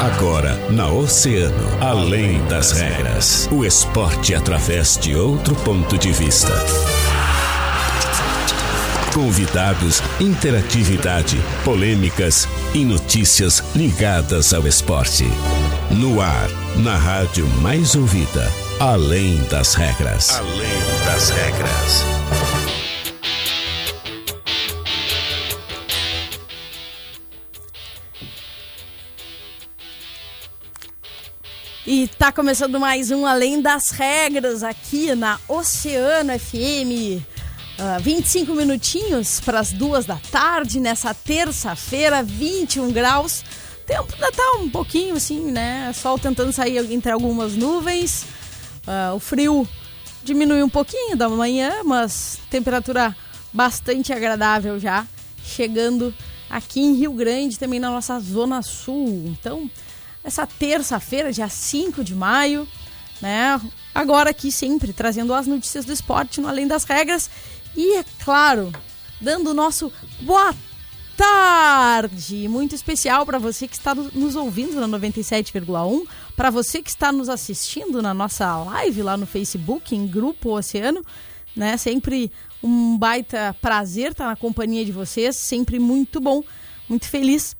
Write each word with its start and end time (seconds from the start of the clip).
Agora, 0.00 0.54
na 0.70 0.88
Oceano, 0.88 1.68
além 1.80 2.44
das 2.46 2.70
regras. 2.70 3.48
O 3.50 3.64
esporte 3.64 4.32
através 4.32 4.96
de 4.96 5.16
outro 5.16 5.56
ponto 5.56 5.98
de 5.98 6.12
vista. 6.12 6.52
Convidados, 9.12 10.02
interatividade, 10.20 11.40
polêmicas 11.64 12.46
e 12.72 12.84
notícias 12.84 13.64
ligadas 13.74 14.54
ao 14.54 14.68
esporte. 14.68 15.24
No 15.90 16.20
ar, 16.20 16.48
na 16.76 16.96
rádio 16.96 17.46
mais 17.60 17.96
ouvida, 17.96 18.52
além 18.78 19.42
das 19.50 19.74
regras. 19.74 20.38
Além 20.38 21.04
das 21.06 21.30
regras. 21.30 22.65
Tá 32.26 32.32
começando 32.32 32.80
mais 32.80 33.12
um 33.12 33.24
Além 33.24 33.62
das 33.62 33.90
Regras 33.90 34.64
aqui 34.64 35.14
na 35.14 35.38
Oceano 35.46 36.36
FM. 36.36 37.22
Uh, 37.78 38.02
25 38.02 38.52
minutinhos 38.52 39.38
para 39.38 39.60
as 39.60 39.72
duas 39.72 40.06
da 40.06 40.16
tarde, 40.32 40.80
nessa 40.80 41.14
terça-feira, 41.14 42.24
21 42.24 42.90
graus. 42.90 43.44
Tempo 43.86 44.12
ainda 44.12 44.32
tá 44.32 44.58
um 44.58 44.68
pouquinho 44.68 45.14
assim, 45.14 45.52
né? 45.52 45.92
Sol 45.94 46.18
tentando 46.18 46.52
sair 46.52 46.78
entre 46.92 47.12
algumas 47.12 47.54
nuvens. 47.54 48.24
Uh, 48.84 49.14
o 49.14 49.20
frio 49.20 49.68
diminui 50.24 50.64
um 50.64 50.68
pouquinho 50.68 51.16
da 51.16 51.28
manhã, 51.28 51.84
mas 51.84 52.40
temperatura 52.50 53.14
bastante 53.52 54.12
agradável 54.12 54.80
já. 54.80 55.06
Chegando 55.44 56.12
aqui 56.50 56.80
em 56.80 56.94
Rio 56.94 57.12
Grande, 57.12 57.56
também 57.56 57.78
na 57.78 57.88
nossa 57.88 58.18
zona 58.18 58.62
sul. 58.62 59.32
Então, 59.38 59.70
essa 60.26 60.44
terça-feira, 60.44 61.32
dia 61.32 61.48
5 61.48 62.02
de 62.02 62.12
maio, 62.12 62.66
né? 63.22 63.60
Agora 63.94 64.30
aqui 64.30 64.50
sempre 64.50 64.92
trazendo 64.92 65.32
as 65.32 65.46
notícias 65.46 65.84
do 65.84 65.92
esporte 65.92 66.40
no 66.40 66.48
Além 66.48 66.66
das 66.66 66.82
Regras 66.82 67.30
e, 67.76 67.94
é 67.94 68.04
claro, 68.24 68.72
dando 69.20 69.50
o 69.50 69.54
nosso 69.54 69.90
boa 70.20 70.52
tarde, 71.16 72.48
muito 72.48 72.74
especial 72.74 73.24
para 73.24 73.38
você 73.38 73.68
que 73.68 73.76
está 73.76 73.94
nos 73.94 74.34
ouvindo 74.34 74.80
na 74.80 74.98
97,1, 74.98 76.04
para 76.34 76.50
você 76.50 76.82
que 76.82 76.90
está 76.90 77.12
nos 77.12 77.28
assistindo 77.28 78.02
na 78.02 78.12
nossa 78.12 78.64
live 78.64 79.02
lá 79.02 79.16
no 79.16 79.26
Facebook, 79.26 79.94
em 79.94 80.08
Grupo 80.08 80.58
Oceano, 80.58 81.04
né? 81.54 81.76
Sempre 81.76 82.32
um 82.60 82.98
baita 82.98 83.54
prazer 83.62 84.10
estar 84.10 84.26
na 84.26 84.36
companhia 84.36 84.84
de 84.84 84.90
vocês, 84.90 85.36
sempre 85.36 85.78
muito 85.78 86.20
bom, 86.20 86.42
muito 86.88 87.08
feliz 87.08 87.56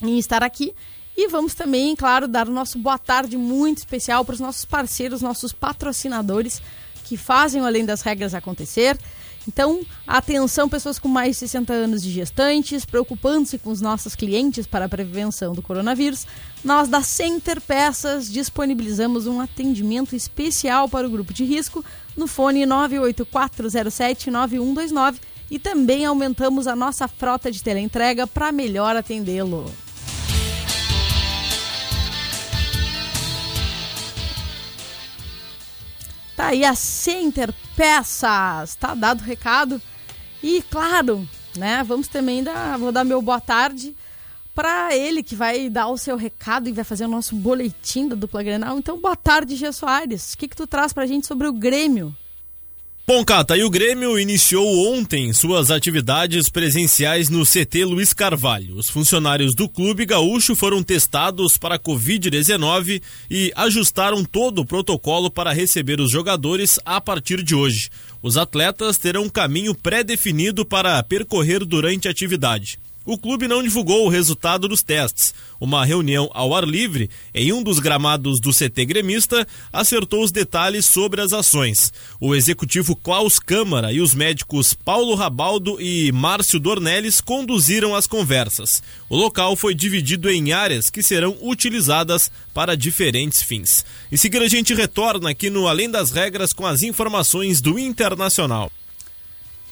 em 0.00 0.18
estar 0.18 0.42
aqui 0.42 0.74
e 1.22 1.28
vamos 1.28 1.52
também, 1.52 1.94
claro, 1.94 2.26
dar 2.26 2.48
o 2.48 2.50
nosso 2.50 2.78
boa 2.78 2.96
tarde 2.96 3.36
muito 3.36 3.76
especial 3.76 4.24
para 4.24 4.32
os 4.32 4.40
nossos 4.40 4.64
parceiros, 4.64 5.20
nossos 5.20 5.52
patrocinadores 5.52 6.62
que 7.04 7.14
fazem 7.14 7.60
o 7.60 7.66
Além 7.66 7.84
das 7.84 8.00
Regras 8.00 8.32
acontecer. 8.32 8.98
Então, 9.46 9.82
atenção, 10.06 10.66
pessoas 10.66 10.98
com 10.98 11.08
mais 11.08 11.32
de 11.32 11.40
60 11.40 11.74
anos 11.74 12.02
de 12.02 12.10
gestantes, 12.10 12.86
preocupando-se 12.86 13.58
com 13.58 13.68
os 13.68 13.82
nossos 13.82 14.14
clientes 14.14 14.66
para 14.66 14.86
a 14.86 14.88
prevenção 14.88 15.52
do 15.52 15.60
coronavírus, 15.60 16.26
nós 16.64 16.88
da 16.88 17.02
Center 17.02 17.60
Peças 17.60 18.32
disponibilizamos 18.32 19.26
um 19.26 19.42
atendimento 19.42 20.16
especial 20.16 20.88
para 20.88 21.06
o 21.06 21.10
grupo 21.10 21.34
de 21.34 21.44
risco 21.44 21.84
no 22.16 22.26
fone 22.26 22.62
984079129 22.62 25.16
e 25.50 25.58
também 25.58 26.06
aumentamos 26.06 26.66
a 26.66 26.74
nossa 26.74 27.06
frota 27.06 27.50
de 27.50 27.62
teleentrega 27.62 28.26
para 28.26 28.50
melhor 28.50 28.96
atendê-lo. 28.96 29.70
Tá 36.40 36.46
aí 36.46 36.64
a 36.64 36.74
Center 36.74 37.52
Peças. 37.76 38.74
Tá 38.74 38.94
dado 38.94 39.20
o 39.20 39.24
recado. 39.24 39.80
E 40.42 40.62
claro, 40.70 41.28
né, 41.54 41.84
vamos 41.84 42.08
também 42.08 42.42
dar, 42.42 42.78
vou 42.78 42.90
dar 42.90 43.04
meu 43.04 43.20
boa 43.20 43.42
tarde 43.42 43.94
para 44.54 44.96
ele 44.96 45.22
que 45.22 45.34
vai 45.34 45.68
dar 45.68 45.88
o 45.88 45.98
seu 45.98 46.16
recado 46.16 46.66
e 46.66 46.72
vai 46.72 46.82
fazer 46.82 47.04
o 47.04 47.08
nosso 47.08 47.36
boletim 47.36 48.08
da 48.08 48.16
dupla 48.16 48.42
Grenal. 48.42 48.78
Então, 48.78 48.98
boa 48.98 49.14
tarde, 49.14 49.54
Gia 49.54 49.70
Soares. 49.70 50.32
O 50.32 50.38
que 50.38 50.48
que 50.48 50.56
tu 50.56 50.66
traz 50.66 50.94
pra 50.94 51.04
gente 51.04 51.26
sobre 51.26 51.46
o 51.46 51.52
Grêmio? 51.52 52.16
Bom, 53.06 53.24
Cata, 53.24 53.56
e 53.56 53.64
o 53.64 53.70
Grêmio 53.70 54.16
iniciou 54.20 54.94
ontem 54.94 55.32
suas 55.32 55.70
atividades 55.72 56.48
presenciais 56.48 57.28
no 57.28 57.44
CT 57.44 57.84
Luiz 57.84 58.12
Carvalho. 58.12 58.76
Os 58.76 58.88
funcionários 58.88 59.52
do 59.52 59.68
clube 59.68 60.06
gaúcho 60.06 60.54
foram 60.54 60.80
testados 60.80 61.56
para 61.56 61.78
Covid-19 61.78 63.02
e 63.28 63.52
ajustaram 63.56 64.24
todo 64.24 64.60
o 64.60 64.66
protocolo 64.66 65.28
para 65.28 65.52
receber 65.52 66.00
os 66.00 66.12
jogadores 66.12 66.78
a 66.84 67.00
partir 67.00 67.42
de 67.42 67.52
hoje. 67.52 67.90
Os 68.22 68.36
atletas 68.36 68.96
terão 68.96 69.24
um 69.24 69.28
caminho 69.28 69.74
pré-definido 69.74 70.64
para 70.64 71.02
percorrer 71.02 71.64
durante 71.64 72.06
a 72.06 72.12
atividade 72.12 72.78
o 73.04 73.16
clube 73.16 73.48
não 73.48 73.62
divulgou 73.62 74.06
o 74.06 74.08
resultado 74.08 74.68
dos 74.68 74.82
testes. 74.82 75.34
Uma 75.58 75.84
reunião 75.84 76.30
ao 76.32 76.54
ar 76.54 76.64
livre, 76.64 77.10
em 77.34 77.52
um 77.52 77.62
dos 77.62 77.78
gramados 77.78 78.40
do 78.40 78.52
CT 78.52 78.84
gremista, 78.84 79.46
acertou 79.72 80.22
os 80.22 80.30
detalhes 80.30 80.86
sobre 80.86 81.20
as 81.20 81.32
ações. 81.32 81.92
O 82.20 82.34
executivo 82.34 82.94
Klaus 82.94 83.38
Câmara 83.38 83.92
e 83.92 84.00
os 84.00 84.14
médicos 84.14 84.74
Paulo 84.74 85.14
Rabaldo 85.14 85.80
e 85.80 86.12
Márcio 86.12 86.60
Dornelles 86.60 87.20
conduziram 87.20 87.94
as 87.94 88.06
conversas. 88.06 88.82
O 89.08 89.16
local 89.16 89.56
foi 89.56 89.74
dividido 89.74 90.30
em 90.30 90.52
áreas 90.52 90.90
que 90.90 91.02
serão 91.02 91.36
utilizadas 91.40 92.30
para 92.52 92.76
diferentes 92.76 93.42
fins. 93.42 93.84
Em 94.12 94.16
seguida, 94.16 94.44
a 94.44 94.48
gente 94.48 94.74
retorna 94.74 95.30
aqui 95.30 95.48
no 95.50 95.66
Além 95.66 95.90
das 95.90 96.10
Regras 96.10 96.52
com 96.52 96.66
as 96.66 96.82
informações 96.82 97.60
do 97.60 97.78
Internacional. 97.78 98.70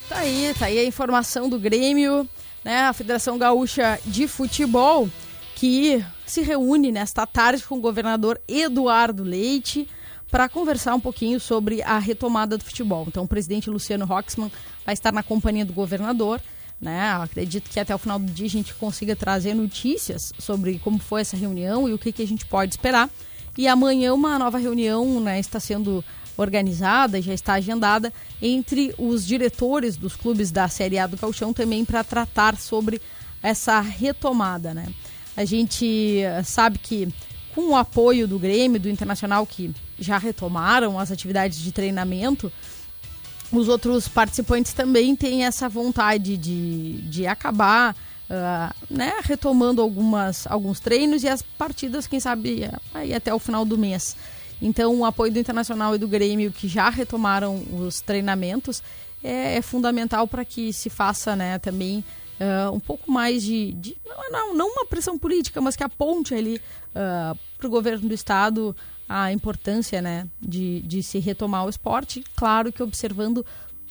Tá 0.09 0.17
aí, 0.17 0.53
tá 0.57 0.65
aí 0.65 0.79
a 0.79 0.83
informação 0.83 1.47
do 1.47 1.59
Grêmio 1.59 2.27
né, 2.69 2.81
a 2.81 2.93
Federação 2.93 3.35
Gaúcha 3.35 3.99
de 4.05 4.27
Futebol, 4.27 5.09
que 5.55 6.05
se 6.23 6.41
reúne 6.41 6.91
nesta 6.91 7.25
tarde 7.25 7.63
com 7.63 7.79
o 7.79 7.81
governador 7.81 8.39
Eduardo 8.47 9.23
Leite 9.23 9.89
para 10.29 10.47
conversar 10.47 10.93
um 10.93 10.99
pouquinho 10.99 11.39
sobre 11.39 11.81
a 11.81 11.97
retomada 11.97 12.59
do 12.59 12.63
futebol. 12.63 13.05
Então, 13.07 13.23
o 13.23 13.27
presidente 13.27 13.71
Luciano 13.71 14.05
Roxman 14.05 14.51
vai 14.85 14.93
estar 14.93 15.11
na 15.11 15.23
companhia 15.23 15.65
do 15.65 15.73
governador. 15.73 16.39
Né? 16.79 17.09
Acredito 17.13 17.71
que 17.71 17.79
até 17.79 17.93
o 17.95 17.97
final 17.97 18.19
do 18.19 18.31
dia 18.31 18.45
a 18.45 18.49
gente 18.49 18.75
consiga 18.75 19.15
trazer 19.15 19.55
notícias 19.55 20.31
sobre 20.37 20.77
como 20.77 20.99
foi 20.99 21.21
essa 21.21 21.35
reunião 21.35 21.89
e 21.89 21.93
o 21.93 21.97
que, 21.97 22.11
que 22.11 22.21
a 22.21 22.27
gente 22.27 22.45
pode 22.45 22.73
esperar. 22.73 23.09
E 23.57 23.67
amanhã 23.67 24.13
uma 24.13 24.37
nova 24.37 24.59
reunião 24.59 25.19
né, 25.19 25.39
está 25.39 25.59
sendo 25.59 26.05
organizada, 26.39 27.21
já 27.21 27.33
está 27.33 27.53
agendada 27.53 28.13
entre 28.41 28.93
os 28.97 29.25
diretores 29.25 29.97
dos 29.97 30.15
clubes 30.15 30.51
da 30.51 30.67
Série 30.67 30.97
A 30.97 31.05
do 31.05 31.17
Calchão 31.17 31.53
também 31.53 31.83
para 31.83 32.03
tratar 32.03 32.55
sobre 32.55 33.01
essa 33.43 33.79
retomada, 33.79 34.73
né? 34.73 34.87
A 35.35 35.45
gente 35.45 36.19
eh, 36.19 36.43
sabe 36.43 36.77
que 36.79 37.07
com 37.53 37.69
o 37.69 37.75
apoio 37.75 38.27
do 38.27 38.39
Grêmio, 38.39 38.79
do 38.79 38.89
Internacional, 38.89 39.45
que 39.45 39.73
já 39.97 40.17
retomaram 40.17 40.99
as 40.99 41.11
atividades 41.11 41.59
de 41.59 41.71
treinamento, 41.71 42.51
os 43.51 43.67
outros 43.67 44.07
participantes 44.07 44.73
também 44.73 45.15
têm 45.15 45.45
essa 45.45 45.67
vontade 45.67 46.37
de, 46.37 47.01
de 47.03 47.25
acabar 47.25 47.95
uh, 48.29 48.73
né, 48.89 49.13
retomando 49.23 49.81
algumas, 49.81 50.45
alguns 50.47 50.79
treinos 50.79 51.23
e 51.23 51.27
as 51.27 51.41
partidas, 51.41 52.05
quem 52.05 52.19
sabe, 52.19 52.69
aí 52.93 53.13
até 53.13 53.33
o 53.33 53.39
final 53.39 53.65
do 53.65 53.77
mês. 53.77 54.15
Então, 54.61 54.99
o 54.99 55.05
apoio 55.05 55.31
do 55.31 55.39
Internacional 55.39 55.95
e 55.95 55.97
do 55.97 56.07
Grêmio, 56.07 56.51
que 56.51 56.67
já 56.67 56.89
retomaram 56.89 57.63
os 57.71 58.01
treinamentos, 58.01 58.83
é, 59.23 59.55
é 59.57 59.61
fundamental 59.61 60.27
para 60.27 60.43
que 60.43 60.73
se 60.73 60.89
faça 60.89 61.35
né, 61.35 61.59
também 61.59 62.03
uh, 62.39 62.73
um 62.73 62.79
pouco 62.79 63.11
mais 63.11 63.43
de. 63.43 63.73
de 63.73 63.97
não, 64.05 64.31
não, 64.31 64.53
não, 64.55 64.67
uma 64.71 64.85
pressão 64.85 65.17
política, 65.17 65.61
mas 65.61 65.75
que 65.75 65.83
aponte 65.83 66.33
ali 66.33 66.57
uh, 66.57 67.37
para 67.57 67.67
o 67.67 67.69
governo 67.69 68.07
do 68.07 68.13
Estado 68.13 68.75
a 69.07 69.31
importância 69.33 70.01
né, 70.01 70.27
de, 70.39 70.81
de 70.81 71.01
se 71.01 71.19
retomar 71.19 71.65
o 71.65 71.69
esporte. 71.69 72.23
Claro 72.35 72.71
que 72.71 72.83
observando 72.83 73.45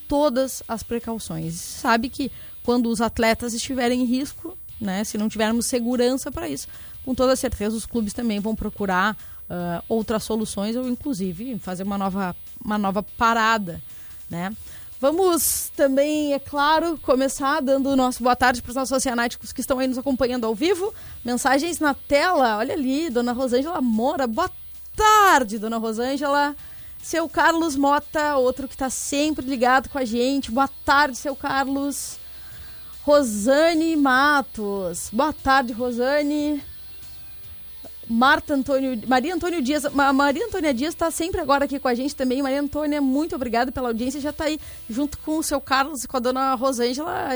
todas 0.06 0.62
as 0.68 0.82
precauções. 0.82 1.54
Sabe 1.54 2.08
que 2.08 2.30
quando 2.62 2.88
os 2.88 3.00
atletas 3.00 3.52
estiverem 3.52 4.02
em 4.02 4.04
risco, 4.04 4.56
né, 4.80 5.02
se 5.02 5.18
não 5.18 5.28
tivermos 5.28 5.66
segurança 5.66 6.30
para 6.30 6.48
isso, 6.48 6.68
com 7.04 7.14
toda 7.14 7.34
certeza 7.34 7.76
os 7.76 7.84
clubes 7.84 8.12
também 8.12 8.38
vão 8.38 8.54
procurar 8.54 9.16
uh, 9.50 9.82
outras 9.88 10.22
soluções 10.24 10.76
ou 10.76 10.88
inclusive 10.88 11.58
fazer 11.58 11.82
uma 11.82 11.98
nova, 11.98 12.36
uma 12.64 12.78
nova 12.78 13.02
parada, 13.02 13.82
né? 14.30 14.52
Vamos 15.00 15.70
também, 15.76 16.34
é 16.34 16.40
claro, 16.40 16.98
começar 16.98 17.60
dando 17.60 17.88
o 17.90 17.96
nosso 17.96 18.20
boa 18.20 18.34
tarde 18.34 18.60
para 18.60 18.70
os 18.70 18.74
nossos 18.74 18.96
oceanáticos 18.96 19.52
que 19.52 19.60
estão 19.60 19.78
aí 19.78 19.86
nos 19.86 19.96
acompanhando 19.96 20.44
ao 20.44 20.56
vivo. 20.56 20.92
Mensagens 21.24 21.78
na 21.78 21.94
tela, 21.94 22.56
olha 22.58 22.74
ali, 22.74 23.08
Dona 23.08 23.32
Rosângela 23.32 23.80
Mora. 23.80 24.26
Boa 24.26 24.50
tarde, 24.96 25.56
Dona 25.56 25.78
Rosângela. 25.78 26.56
Seu 27.00 27.28
Carlos 27.28 27.76
Mota, 27.76 28.36
outro 28.36 28.66
que 28.66 28.74
está 28.74 28.90
sempre 28.90 29.46
ligado 29.46 29.88
com 29.88 29.98
a 29.98 30.04
gente. 30.04 30.50
Boa 30.50 30.68
tarde, 30.84 31.16
seu 31.16 31.36
Carlos. 31.36 32.18
Rosane 33.02 33.94
Matos. 33.94 35.10
Boa 35.12 35.32
tarde, 35.32 35.72
Rosane. 35.72 36.60
Marta 38.08 38.54
Antônio, 38.54 39.00
Maria 39.06 39.34
Antônio 39.34 39.60
Dias, 39.60 39.84
Maria 39.92 40.46
Antônia 40.46 40.72
Dias 40.72 40.94
está 40.94 41.10
sempre 41.10 41.40
agora 41.40 41.66
aqui 41.66 41.78
com 41.78 41.88
a 41.88 41.94
gente 41.94 42.16
também. 42.16 42.42
Maria 42.42 42.60
Antônia, 42.60 43.00
muito 43.00 43.36
obrigada 43.36 43.70
pela 43.70 43.88
audiência. 43.88 44.20
Já 44.20 44.30
está 44.30 44.44
aí 44.44 44.58
junto 44.88 45.18
com 45.18 45.38
o 45.38 45.42
seu 45.42 45.60
Carlos 45.60 46.04
e 46.04 46.08
com 46.08 46.16
a 46.16 46.20
dona 46.20 46.54
Rosângela. 46.54 47.28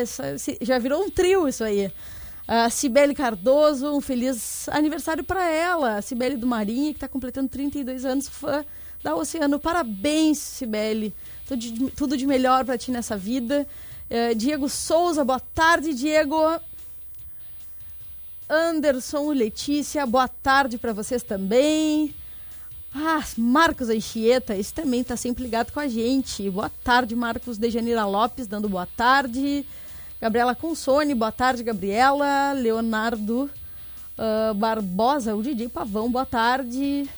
já 0.62 0.78
virou 0.78 1.02
um 1.02 1.10
trio 1.10 1.46
isso 1.46 1.62
aí. 1.62 1.92
Uh, 2.42 2.70
Cibele 2.70 3.14
Cardoso, 3.14 3.94
um 3.94 4.00
feliz 4.00 4.68
aniversário 4.70 5.22
para 5.22 5.48
ela. 5.48 6.00
Cibele 6.00 6.36
do 6.36 6.46
Marinha, 6.46 6.92
que 6.92 6.96
está 6.96 7.08
completando 7.08 7.48
32 7.48 8.04
anos, 8.04 8.28
fã 8.28 8.64
da 9.02 9.14
Oceano. 9.14 9.58
Parabéns, 9.58 10.38
Cibele. 10.38 11.14
Tudo 11.96 12.16
de, 12.16 12.26
melhor 12.26 12.64
para 12.64 12.78
ti 12.78 12.90
nessa 12.90 13.16
vida. 13.16 13.66
Uh, 14.10 14.34
Diego 14.34 14.68
Souza, 14.68 15.24
boa 15.24 15.40
tarde, 15.40 15.94
Diego. 15.94 16.36
Anderson, 18.52 19.30
Letícia, 19.30 20.04
boa 20.04 20.28
tarde 20.28 20.76
para 20.76 20.92
vocês 20.92 21.22
também. 21.22 22.14
Ah, 22.94 23.24
Marcos 23.38 23.88
Anchieta, 23.88 24.54
esse 24.54 24.74
também 24.74 25.00
está 25.00 25.16
sempre 25.16 25.42
ligado 25.42 25.72
com 25.72 25.80
a 25.80 25.88
gente. 25.88 26.50
Boa 26.50 26.70
tarde, 26.84 27.16
Marcos 27.16 27.56
Dejanira 27.56 28.04
Lopes, 28.04 28.46
dando 28.46 28.68
boa 28.68 28.84
tarde. 28.84 29.64
Gabriela 30.20 30.54
Consone, 30.54 31.14
boa 31.14 31.32
tarde, 31.32 31.62
Gabriela. 31.62 32.52
Leonardo 32.52 33.50
uh, 34.18 34.52
Barbosa, 34.52 35.34
o 35.34 35.42
Didi 35.42 35.66
Pavão, 35.70 36.12
boa 36.12 36.26
tarde. 36.26 37.08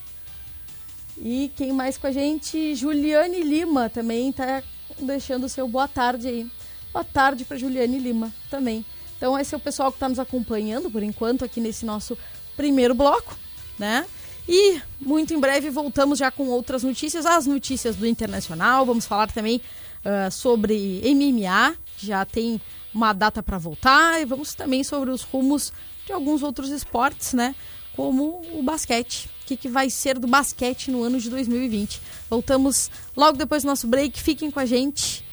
E 1.18 1.50
quem 1.56 1.72
mais 1.72 1.98
com 1.98 2.06
a 2.06 2.12
gente? 2.12 2.76
Juliane 2.76 3.42
Lima 3.42 3.90
também 3.90 4.30
está 4.30 4.62
deixando 5.00 5.46
o 5.46 5.48
seu 5.48 5.66
boa 5.66 5.88
tarde 5.88 6.28
aí. 6.28 6.50
Boa 6.92 7.04
tarde 7.04 7.44
para 7.44 7.56
Juliane 7.56 7.98
Lima 7.98 8.32
também. 8.48 8.86
Então, 9.16 9.38
esse 9.38 9.54
é 9.54 9.58
o 9.58 9.60
pessoal 9.60 9.90
que 9.90 9.96
está 9.96 10.08
nos 10.08 10.18
acompanhando 10.18 10.90
por 10.90 11.02
enquanto 11.02 11.44
aqui 11.44 11.60
nesse 11.60 11.86
nosso 11.86 12.16
primeiro 12.56 12.94
bloco, 12.94 13.36
né? 13.78 14.06
E 14.48 14.80
muito 15.00 15.32
em 15.32 15.40
breve 15.40 15.70
voltamos 15.70 16.18
já 16.18 16.30
com 16.30 16.48
outras 16.48 16.82
notícias, 16.82 17.24
as 17.24 17.46
notícias 17.46 17.96
do 17.96 18.06
Internacional. 18.06 18.84
Vamos 18.84 19.06
falar 19.06 19.30
também 19.32 19.60
uh, 20.04 20.30
sobre 20.30 21.02
MMA, 21.04 21.74
já 21.98 22.24
tem 22.24 22.60
uma 22.92 23.12
data 23.12 23.42
para 23.42 23.58
voltar, 23.58 24.20
e 24.20 24.24
vamos 24.24 24.54
também 24.54 24.84
sobre 24.84 25.10
os 25.10 25.22
rumos 25.22 25.72
de 26.06 26.12
alguns 26.12 26.42
outros 26.42 26.70
esportes, 26.70 27.32
né? 27.32 27.54
Como 27.96 28.42
o 28.52 28.62
basquete. 28.62 29.30
O 29.42 29.46
que, 29.46 29.56
que 29.56 29.68
vai 29.68 29.90
ser 29.90 30.18
do 30.18 30.26
basquete 30.26 30.90
no 30.90 31.02
ano 31.02 31.20
de 31.20 31.28
2020. 31.28 32.00
Voltamos 32.30 32.90
logo 33.16 33.36
depois 33.36 33.62
do 33.62 33.66
nosso 33.66 33.86
break. 33.86 34.20
Fiquem 34.22 34.50
com 34.50 34.58
a 34.58 34.64
gente 34.64 35.24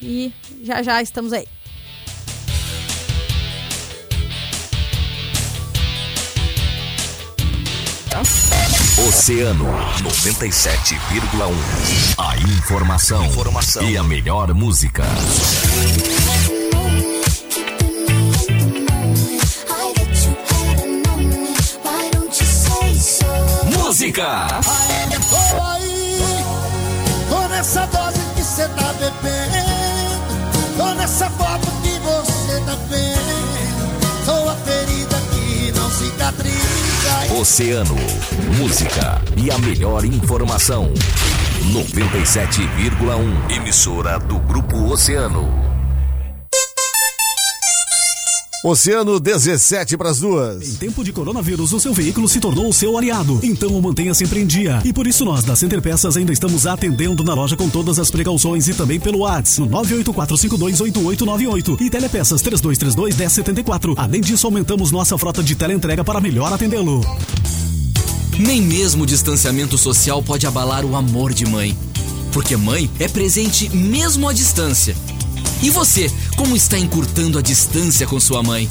e 0.00 0.32
já 0.62 0.82
já 0.82 1.02
estamos 1.02 1.32
aí. 1.32 1.48
Oceano 9.06 9.66
97,1. 10.02 11.54
A 12.18 12.36
informação, 12.38 13.24
informação, 13.26 13.84
e 13.84 13.96
a 13.96 14.02
melhor 14.02 14.52
música. 14.52 15.04
Música. 23.76 24.48
Tô 25.30 25.62
aí, 25.62 26.18
tô 27.28 27.48
nessa 27.48 27.86
dose 27.86 28.18
que 28.34 28.42
cê 28.42 28.66
tá 28.70 28.92
bebendo, 28.94 30.76
tô 30.76 30.94
nessa 30.94 31.30
foto 31.30 31.66
que 31.82 31.96
você 32.00 32.60
tá 32.66 32.76
vendo, 32.90 33.35
Oceano, 37.38 37.94
música 38.56 39.20
e 39.36 39.50
a 39.50 39.58
melhor 39.58 40.06
informação. 40.06 40.90
97,1 41.70 43.54
emissora 43.54 44.18
do 44.18 44.38
Grupo 44.38 44.90
Oceano. 44.90 45.65
Oceano 48.64 49.20
17 49.20 49.96
para 49.96 50.10
as 50.10 50.18
duas. 50.18 50.66
Em 50.66 50.74
tempo 50.76 51.04
de 51.04 51.12
coronavírus, 51.12 51.72
o 51.72 51.78
seu 51.78 51.92
veículo 51.92 52.26
se 52.26 52.40
tornou 52.40 52.68
o 52.68 52.72
seu 52.72 52.96
aliado. 52.96 53.38
Então 53.42 53.68
o 53.70 53.82
mantenha 53.82 54.14
sempre 54.14 54.40
em 54.40 54.46
dia. 54.46 54.80
E 54.84 54.92
por 54.92 55.06
isso 55.06 55.24
nós 55.24 55.44
da 55.44 55.54
Center 55.54 55.80
Peças 55.82 56.16
ainda 56.16 56.32
estamos 56.32 56.66
atendendo 56.66 57.22
na 57.22 57.34
loja 57.34 57.56
com 57.56 57.68
todas 57.68 57.98
as 57.98 58.10
precauções 58.10 58.66
e 58.66 58.74
também 58.74 58.98
pelo 58.98 59.20
WhatsApp 59.20 59.60
no 59.60 59.68
984528898 59.78 61.80
e 61.80 61.90
Telepeças 61.90 62.42
3232-1074. 62.42 63.94
Além 63.96 64.20
disso, 64.20 64.46
aumentamos 64.46 64.90
nossa 64.90 65.16
frota 65.18 65.42
de 65.42 65.54
teleentrega 65.54 66.02
para 66.02 66.20
melhor 66.20 66.52
atendê-lo. 66.52 67.02
Nem 68.38 68.62
mesmo 68.62 69.04
o 69.04 69.06
distanciamento 69.06 69.78
social 69.78 70.22
pode 70.22 70.46
abalar 70.46 70.84
o 70.84 70.96
amor 70.96 71.32
de 71.32 71.46
mãe. 71.46 71.76
Porque 72.32 72.56
mãe 72.56 72.90
é 72.98 73.06
presente 73.06 73.68
mesmo 73.74 74.28
à 74.28 74.32
distância. 74.32 74.96
E 75.62 75.70
você, 75.70 76.10
como 76.36 76.54
está 76.54 76.78
encurtando 76.78 77.38
a 77.38 77.42
distância 77.42 78.06
com 78.06 78.20
sua 78.20 78.42
mãe? 78.42 78.68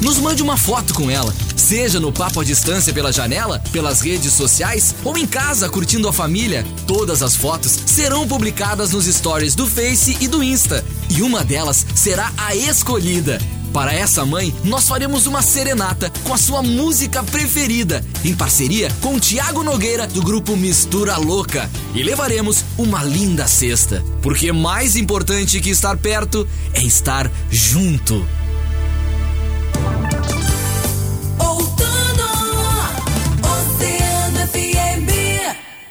Nos 0.00 0.18
mande 0.18 0.42
uma 0.42 0.56
foto 0.56 0.92
com 0.92 1.10
ela, 1.10 1.34
seja 1.56 1.98
no 1.98 2.12
papo 2.12 2.40
à 2.40 2.44
distância 2.44 2.92
pela 2.92 3.12
janela, 3.12 3.62
pelas 3.72 4.00
redes 4.00 4.32
sociais 4.32 4.94
ou 5.04 5.16
em 5.16 5.26
casa 5.26 5.68
curtindo 5.68 6.08
a 6.08 6.12
família. 6.12 6.66
Todas 6.86 7.22
as 7.22 7.34
fotos 7.34 7.78
serão 7.86 8.28
publicadas 8.28 8.92
nos 8.92 9.06
stories 9.06 9.54
do 9.54 9.66
Face 9.66 10.16
e 10.20 10.28
do 10.28 10.42
Insta, 10.42 10.84
e 11.08 11.22
uma 11.22 11.42
delas 11.42 11.86
será 11.94 12.30
a 12.36 12.54
escolhida. 12.54 13.38
Para 13.76 13.92
essa 13.92 14.24
mãe, 14.24 14.54
nós 14.64 14.88
faremos 14.88 15.26
uma 15.26 15.42
serenata 15.42 16.10
com 16.24 16.32
a 16.32 16.38
sua 16.38 16.62
música 16.62 17.22
preferida, 17.22 18.02
em 18.24 18.34
parceria 18.34 18.90
com 19.02 19.20
Tiago 19.20 19.62
Nogueira 19.62 20.06
do 20.06 20.22
grupo 20.22 20.56
Mistura 20.56 21.18
Louca. 21.18 21.68
E 21.94 22.02
levaremos 22.02 22.64
uma 22.78 23.04
linda 23.04 23.46
cesta, 23.46 24.02
porque 24.22 24.50
mais 24.50 24.96
importante 24.96 25.60
que 25.60 25.68
estar 25.68 25.94
perto 25.98 26.48
é 26.72 26.80
estar 26.80 27.30
junto. 27.50 28.26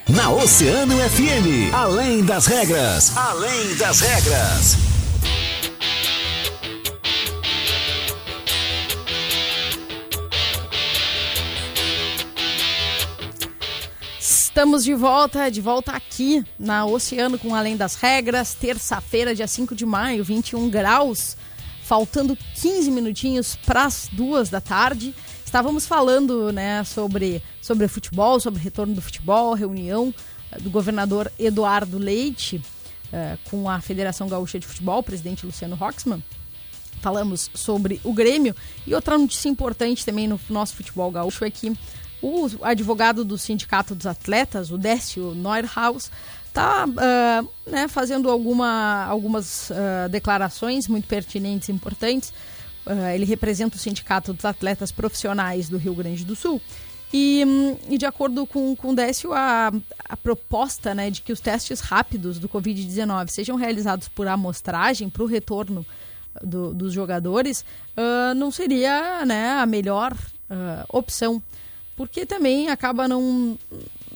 Na 0.09 0.31
Oceano 0.31 0.97
FM, 0.97 1.71
além 1.71 2.23
das 2.23 2.47
regras, 2.47 3.15
além 3.15 3.75
das 3.75 3.99
regras. 3.99 4.94
Estamos 14.55 14.85
de 14.85 14.93
volta, 14.93 15.51
de 15.51 15.59
volta 15.59 15.91
aqui 15.91 16.41
na 16.57 16.85
Oceano 16.85 17.37
com 17.37 17.53
Além 17.53 17.75
das 17.75 17.95
Regras, 17.95 18.53
terça-feira, 18.53 19.35
dia 19.35 19.47
5 19.47 19.75
de 19.75 19.85
maio, 19.85 20.23
21 20.23 20.69
graus, 20.69 21.35
faltando 21.83 22.37
15 22.61 22.89
minutinhos 22.89 23.57
para 23.65 23.83
as 23.83 24.07
duas 24.09 24.49
da 24.49 24.61
tarde. 24.61 25.13
Estávamos 25.43 25.85
falando 25.85 26.53
né, 26.53 26.85
sobre, 26.85 27.43
sobre 27.61 27.85
futebol, 27.89 28.39
sobre 28.39 28.61
retorno 28.61 28.93
do 28.95 29.01
futebol, 29.01 29.53
reunião 29.55 30.15
eh, 30.49 30.61
do 30.61 30.69
governador 30.69 31.29
Eduardo 31.37 31.97
Leite 31.97 32.55
uh, 32.55 33.37
com 33.51 33.69
a 33.69 33.81
Federação 33.81 34.29
Gaúcha 34.29 34.57
de 34.57 34.65
Futebol, 34.65 35.03
presidente 35.03 35.45
Luciano 35.45 35.75
Roxman. 35.75 36.23
Falamos 37.01 37.51
sobre 37.53 37.99
o 38.05 38.13
Grêmio 38.13 38.55
e 38.87 38.95
outra 38.95 39.17
notícia 39.17 39.49
importante 39.49 40.05
também 40.05 40.29
no 40.29 40.39
nosso 40.49 40.77
futebol 40.77 41.11
gaúcho 41.11 41.43
é 41.43 41.51
que 41.51 41.77
o 42.21 42.49
advogado 42.61 43.23
do 43.23 43.37
Sindicato 43.37 43.93
dos 43.93 44.05
Atletas, 44.05 44.71
o 44.71 44.77
Décio 44.77 45.33
Neuhaus, 45.35 46.09
está 46.55 46.85
uh, 46.87 46.93
ah, 46.97 47.43
né, 47.67 47.87
fazendo 47.89 48.29
alguma, 48.29 49.03
algumas 49.05 49.69
uh, 49.69 50.09
declarações 50.09 50.87
muito 50.87 51.07
pertinentes 51.07 51.67
e 51.67 51.71
importantes. 51.73 52.29
Uh, 52.85 53.09
ele 53.13 53.25
representa 53.25 53.75
o 53.75 53.79
Sindicato 53.79 54.31
dos 54.31 54.45
Atletas 54.45 54.91
Profissionais 54.91 55.67
do 55.67 55.77
Rio 55.77 55.93
Grande 55.93 56.23
do 56.23 56.35
Sul. 56.35 56.61
E, 57.13 57.43
um, 57.45 57.77
e 57.89 57.97
de 57.97 58.05
acordo 58.05 58.47
com, 58.47 58.75
com 58.75 58.89
o 58.91 58.95
Décio, 58.95 59.33
a, 59.33 59.71
a 60.07 60.17
proposta 60.17 60.95
né, 60.95 61.09
de 61.11 61.21
que 61.21 61.33
os 61.33 61.39
testes 61.39 61.81
rápidos 61.81 62.39
do 62.39 62.47
Covid-19 62.47 63.29
sejam 63.29 63.55
realizados 63.57 64.07
por 64.07 64.27
amostragem 64.27 65.09
para 65.09 65.23
o 65.23 65.25
retorno 65.25 65.85
do, 66.41 66.73
dos 66.73 66.91
jogadores 66.91 67.63
não 68.35 68.51
seria 68.51 69.25
né, 69.25 69.51
a 69.51 69.65
melhor 69.65 70.13
opção 70.89 71.41
porque 71.95 72.25
também 72.25 72.69
acaba 72.69 73.07
não, 73.07 73.57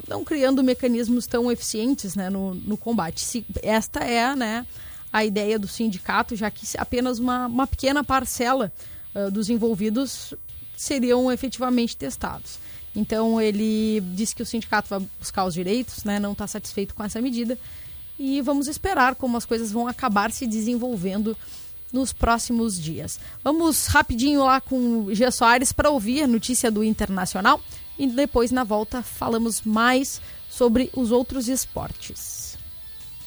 não 0.08 0.24
criando 0.24 0.64
mecanismos 0.64 1.26
tão 1.26 1.52
eficientes 1.52 2.16
né, 2.16 2.30
no, 2.30 2.54
no 2.54 2.78
combate. 2.78 3.22
Se, 3.22 3.46
esta 3.62 4.02
é 4.02 4.36
né, 4.36 4.66
a 5.12 5.24
ideia 5.24 5.58
do 5.58 5.68
sindicato, 5.68 6.36
já 6.36 6.52
que 6.52 6.66
apenas 6.78 7.20
uma, 7.20 7.48
uma 7.48 7.68
pequena 7.68 8.04
parcela 8.04 8.72
uh, 9.16 9.32
dos 9.32 9.50
envolvidos 9.50 10.34
seriam 10.76 11.32
efetivamente 11.32 11.96
testados. 11.96 12.60
Então 12.96 13.40
ele 13.40 14.02
disse 14.14 14.36
que 14.36 14.44
o 14.44 14.46
sindicato 14.46 14.90
vai 14.90 15.00
buscar 15.20 15.46
os 15.46 15.54
direitos, 15.54 16.04
né, 16.04 16.20
não 16.20 16.34
está 16.34 16.48
satisfeito 16.48 16.96
com 16.96 17.04
essa 17.04 17.22
medida 17.22 17.58
e 18.18 18.42
vamos 18.42 18.68
esperar 18.68 19.16
como 19.16 19.38
as 19.38 19.46
coisas 19.46 19.72
vão 19.72 19.88
acabar 19.88 20.32
se 20.32 20.46
desenvolvendo 20.46 21.38
nos 21.92 22.14
próximos 22.14 22.80
dias. 22.80 23.20
Vamos 23.44 23.88
rapidinho 23.88 24.44
lá 24.44 24.62
com 24.62 25.06
o 25.06 25.16
Gia 25.16 25.32
Soares 25.32 25.72
para 25.72 25.90
ouvir 25.90 26.24
a 26.24 26.28
notícia 26.28 26.70
do 26.70 26.84
Internacional 26.84 27.62
e 27.98 28.08
depois 28.08 28.52
na 28.52 28.64
volta 28.64 29.02
falamos 29.02 29.62
mais 29.62 30.22
sobre 30.50 30.90
os 30.96 31.12
outros 31.12 31.48
esportes. 31.48 32.40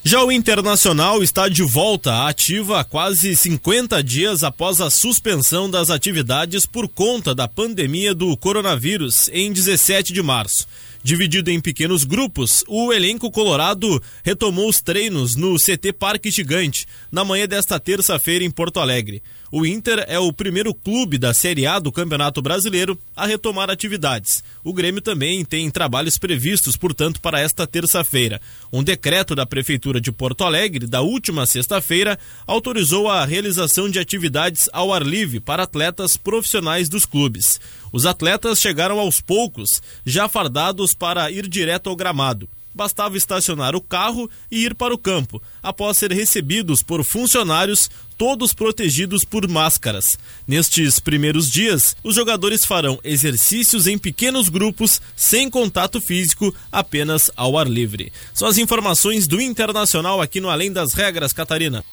Já 0.05 0.21
o 0.21 0.33
Internacional 0.33 1.23
está 1.23 1.47
de 1.47 1.63
volta 1.63 2.27
ativa 2.27 2.81
há 2.81 2.83
quase 2.83 3.33
50 3.37 4.03
dias 4.03 4.43
após 4.43 4.81
a 4.81 4.89
suspensão 4.89 5.69
das 5.71 5.89
atividades 5.89 6.65
por 6.65 6.89
conta 6.89 7.33
da 7.33 7.47
pandemia 7.47 8.13
do 8.13 8.35
coronavírus 8.35 9.29
em 9.31 9.53
17 9.53 10.11
de 10.11 10.21
março. 10.21 10.67
Dividido 11.03 11.51
em 11.51 11.59
pequenos 11.59 12.05
grupos, 12.05 12.63
o 12.65 12.93
elenco 12.93 13.29
colorado 13.29 14.01
retomou 14.23 14.69
os 14.69 14.81
treinos 14.81 15.35
no 15.35 15.57
CT 15.57 15.91
Parque 15.91 16.31
Gigante 16.31 16.85
na 17.11 17.25
manhã 17.25 17.45
desta 17.45 17.77
terça-feira 17.77 18.45
em 18.45 18.49
Porto 18.49 18.79
Alegre. 18.79 19.21
O 19.55 19.67
Inter 19.67 20.03
é 20.07 20.17
o 20.17 20.33
primeiro 20.33 20.73
clube 20.73 21.19
da 21.19 21.31
Série 21.31 21.67
A 21.67 21.77
do 21.77 21.91
Campeonato 21.91 22.41
Brasileiro 22.41 22.97
a 23.15 23.27
retomar 23.27 23.69
atividades. 23.69 24.43
O 24.63 24.73
Grêmio 24.73 24.99
também 24.99 25.45
tem 25.45 25.69
trabalhos 25.69 26.17
previstos, 26.17 26.75
portanto, 26.75 27.21
para 27.21 27.39
esta 27.39 27.67
terça-feira. 27.67 28.41
Um 28.71 28.81
decreto 28.81 29.35
da 29.35 29.45
Prefeitura 29.45 30.01
de 30.01 30.11
Porto 30.11 30.43
Alegre, 30.43 30.87
da 30.87 31.01
última 31.01 31.45
sexta-feira, 31.45 32.17
autorizou 32.47 33.07
a 33.07 33.23
realização 33.25 33.87
de 33.87 33.99
atividades 33.99 34.67
ao 34.73 34.91
ar 34.91 35.03
livre 35.03 35.39
para 35.39 35.61
atletas 35.61 36.17
profissionais 36.17 36.89
dos 36.89 37.05
clubes. 37.05 37.61
Os 37.91 38.07
atletas 38.07 38.59
chegaram 38.59 38.97
aos 38.97 39.21
poucos, 39.21 39.83
já 40.03 40.27
fardados 40.27 40.95
para 40.95 41.29
ir 41.29 41.47
direto 41.47 41.91
ao 41.91 41.95
gramado 41.95 42.49
bastava 42.73 43.15
estacionar 43.15 43.75
o 43.75 43.81
carro 43.81 44.29
e 44.51 44.65
ir 44.65 44.73
para 44.73 44.93
o 44.93 44.97
campo, 44.97 45.41
após 45.61 45.97
ser 45.97 46.11
recebidos 46.11 46.81
por 46.81 47.03
funcionários, 47.03 47.89
todos 48.23 48.53
protegidos 48.53 49.25
por 49.25 49.49
máscaras. 49.49 50.17
Nestes 50.47 50.97
primeiros 50.97 51.51
dias, 51.51 51.93
os 52.01 52.15
jogadores 52.15 52.63
farão 52.63 52.97
exercícios 53.03 53.85
em 53.85 53.97
pequenos 53.97 54.47
grupos, 54.47 55.01
sem 55.13 55.49
contato 55.49 55.99
físico, 55.99 56.55
apenas 56.71 57.29
ao 57.35 57.57
ar 57.57 57.67
livre. 57.67 58.13
São 58.33 58.47
as 58.47 58.57
informações 58.57 59.27
do 59.27 59.41
Internacional 59.41 60.21
aqui 60.21 60.39
no 60.39 60.49
Além 60.49 60.71
das 60.71 60.93
Regras, 60.93 61.33
Catarina. 61.33 61.83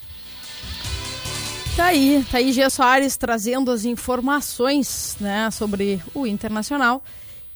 Tá 1.75 1.87
aí, 1.87 2.25
tá 2.31 2.39
aí 2.39 2.53
Gia 2.53 2.71
Soares 2.71 3.17
trazendo 3.17 3.73
as 3.73 3.85
informações 3.85 5.17
né, 5.19 5.51
sobre 5.51 6.01
o 6.15 6.29
Internacional 6.29 7.03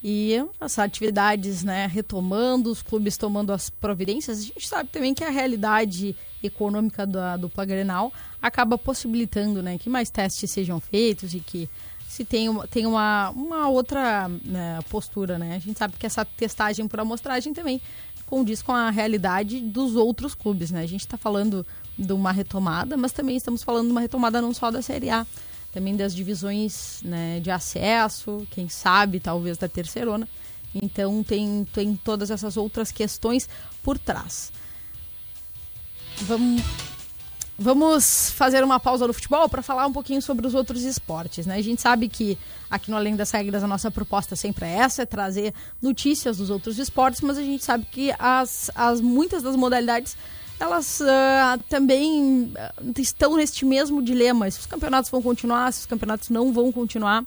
e 0.07 0.35
as 0.61 0.79
atividades 0.79 1.65
né, 1.65 1.87
retomando, 1.87 2.71
os 2.71 2.83
clubes 2.83 3.17
tomando 3.17 3.55
as 3.55 3.71
providências. 3.71 4.39
A 4.39 4.43
gente 4.43 4.69
sabe 4.69 4.91
também 4.91 5.15
que 5.15 5.25
a 5.25 5.31
realidade 5.31 6.15
econômica 6.43 7.07
do 7.07 7.19
dupla 7.41 7.65
Grenal 7.65 8.13
acaba 8.43 8.77
possibilitando 8.77 9.63
né, 9.63 9.79
que 9.79 9.89
mais 9.89 10.11
testes 10.11 10.51
sejam 10.51 10.79
feitos 10.79 11.33
e 11.33 11.41
que 11.41 11.71
se 12.07 12.23
tem, 12.23 12.55
tem 12.71 12.85
uma, 12.85 13.31
uma 13.31 13.69
outra 13.71 14.29
né, 14.29 14.79
postura. 14.91 15.39
Né? 15.39 15.57
A 15.57 15.59
gente 15.59 15.79
sabe 15.79 15.95
que 15.99 16.05
essa 16.05 16.23
testagem 16.23 16.87
por 16.87 17.01
amostragem 17.01 17.55
também 17.55 17.81
condiz 18.27 18.61
com 18.61 18.73
a 18.73 18.91
realidade 18.91 19.59
dos 19.59 19.97
outros 19.97 20.35
clubes. 20.35 20.71
Né? 20.71 20.83
A 20.83 20.87
gente 20.87 21.01
está 21.01 21.17
falando 21.17 21.67
de 21.99 22.13
uma 22.13 22.31
retomada, 22.31 22.95
mas 22.95 23.13
também 23.13 23.37
estamos 23.37 23.63
falando 23.63 23.87
de 23.87 23.93
uma 23.93 24.03
retomada 24.03 24.43
não 24.43 24.53
só 24.53 24.71
da 24.71 24.83
Série 24.83 25.09
A, 25.09 25.27
também 25.75 25.97
das 25.97 26.15
divisões 26.15 27.01
né, 27.03 27.41
de 27.41 27.51
acesso, 27.51 28.47
quem 28.53 28.69
sabe, 28.69 29.19
talvez 29.19 29.59
da 29.59 29.69
terceirona. 29.69 30.29
Então 30.73 31.21
tem, 31.25 31.67
tem 31.75 31.97
todas 31.97 32.31
essas 32.31 32.57
outras 32.57 32.93
questões 32.93 33.49
por 33.83 33.99
trás. 33.99 34.53
Vamos, 36.23 36.63
vamos 37.59 38.31
fazer 38.31 38.63
uma 38.63 38.79
pausa 38.79 39.05
no 39.05 39.13
futebol 39.13 39.49
para 39.49 39.63
falar 39.63 39.85
um 39.89 39.93
pouquinho 39.93 40.23
sobre 40.23 40.47
os 40.47 40.55
outros 40.55 40.85
esportes. 40.85 41.45
Né? 41.45 41.57
A 41.57 41.63
gente 41.63 41.83
sabe 41.83 42.09
que 42.09 42.39
aqui 42.71 42.89
no 42.89 42.97
Além 42.97 43.17
das 43.17 43.33
Regras 43.33 43.65
a 43.65 43.67
nossa 43.67 43.91
proposta 43.91 44.37
sempre 44.37 44.67
é 44.67 44.75
essa, 44.75 45.03
é 45.03 45.07
trazer 45.07 45.53
notícias 45.83 46.37
dos 46.37 46.51
outros 46.51 46.79
esportes, 46.79 47.21
mas 47.21 47.37
a 47.37 47.43
gente 47.43 47.65
sabe 47.65 47.85
que 47.91 48.15
as, 48.17 48.71
as 48.77 49.01
muitas 49.01 49.43
das 49.43 49.57
modalidades 49.57 50.17
elas 50.65 51.01
uh, 51.01 51.63
também 51.69 52.53
uh, 52.53 53.01
estão 53.01 53.37
neste 53.37 53.65
mesmo 53.65 54.03
dilema. 54.03 54.51
Se 54.51 54.61
os 54.61 54.67
campeonatos 54.67 55.11
vão 55.11 55.23
continuar, 55.23 55.73
se 55.73 55.81
os 55.81 55.87
campeonatos 55.87 56.31
não 56.31 56.53
vão 56.53 56.73
continuar. 56.73 57.25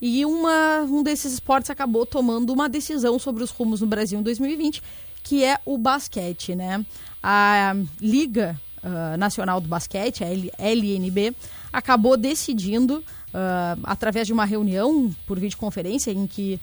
E 0.00 0.24
uma, 0.24 0.80
um 0.82 1.02
desses 1.02 1.34
esportes 1.34 1.70
acabou 1.70 2.06
tomando 2.06 2.52
uma 2.52 2.68
decisão 2.68 3.18
sobre 3.18 3.42
os 3.42 3.50
rumos 3.50 3.82
no 3.82 3.86
Brasil 3.86 4.18
em 4.18 4.22
2020, 4.22 4.82
que 5.22 5.44
é 5.44 5.58
o 5.66 5.76
basquete. 5.76 6.54
Né? 6.54 6.84
A 7.22 7.76
Liga 8.00 8.58
uh, 8.82 9.16
Nacional 9.18 9.60
do 9.60 9.68
Basquete, 9.68 10.24
a 10.24 10.64
LNB, 10.72 11.34
acabou 11.70 12.16
decidindo, 12.16 13.04
através 13.84 14.26
de 14.26 14.32
uma 14.32 14.44
reunião 14.44 15.14
por 15.24 15.38
videoconferência, 15.38 16.10
em 16.10 16.26
que 16.26 16.58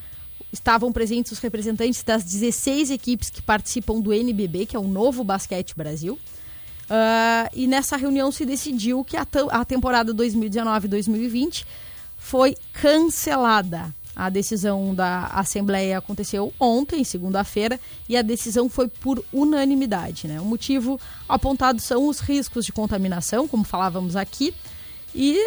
estavam 0.51 0.91
presentes 0.91 1.31
os 1.31 1.39
representantes 1.39 2.03
das 2.03 2.23
16 2.23 2.91
equipes 2.91 3.29
que 3.29 3.41
participam 3.41 3.99
do 3.99 4.13
NBB, 4.13 4.65
que 4.65 4.75
é 4.75 4.79
o 4.79 4.87
Novo 4.87 5.23
Basquete 5.23 5.75
Brasil. 5.75 6.17
Uh, 6.85 7.49
e 7.53 7.67
nessa 7.67 7.97
reunião 7.97 8.31
se 8.31 8.45
decidiu 8.45 9.03
que 9.03 9.17
a, 9.17 9.27
a 9.51 9.65
temporada 9.65 10.13
2019-2020 10.13 11.65
foi 12.17 12.55
cancelada. 12.73 13.93
A 14.15 14.29
decisão 14.29 14.95
da 14.95 15.27
Assembleia 15.27 15.99
aconteceu 15.99 16.51
ontem, 16.59 17.03
segunda-feira, 17.03 17.79
e 18.09 18.17
a 18.17 18.23
decisão 18.23 18.67
foi 18.67 18.87
por 18.87 19.23
unanimidade. 19.31 20.27
Né? 20.27 20.41
O 20.41 20.45
motivo 20.45 20.99
apontado 21.29 21.79
são 21.79 22.07
os 22.07 22.19
riscos 22.19 22.65
de 22.65 22.73
contaminação, 22.73 23.47
como 23.47 23.63
falávamos 23.63 24.15
aqui, 24.15 24.55
e, 25.13 25.37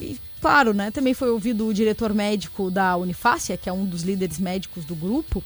e 0.00 0.18
claro, 0.44 0.74
né, 0.74 0.90
também 0.90 1.14
foi 1.14 1.30
ouvido 1.30 1.66
o 1.66 1.72
diretor 1.72 2.12
médico 2.12 2.70
da 2.70 2.98
Unifácia, 2.98 3.56
que 3.56 3.66
é 3.66 3.72
um 3.72 3.86
dos 3.86 4.02
líderes 4.02 4.38
médicos 4.38 4.84
do 4.84 4.94
grupo. 4.94 5.42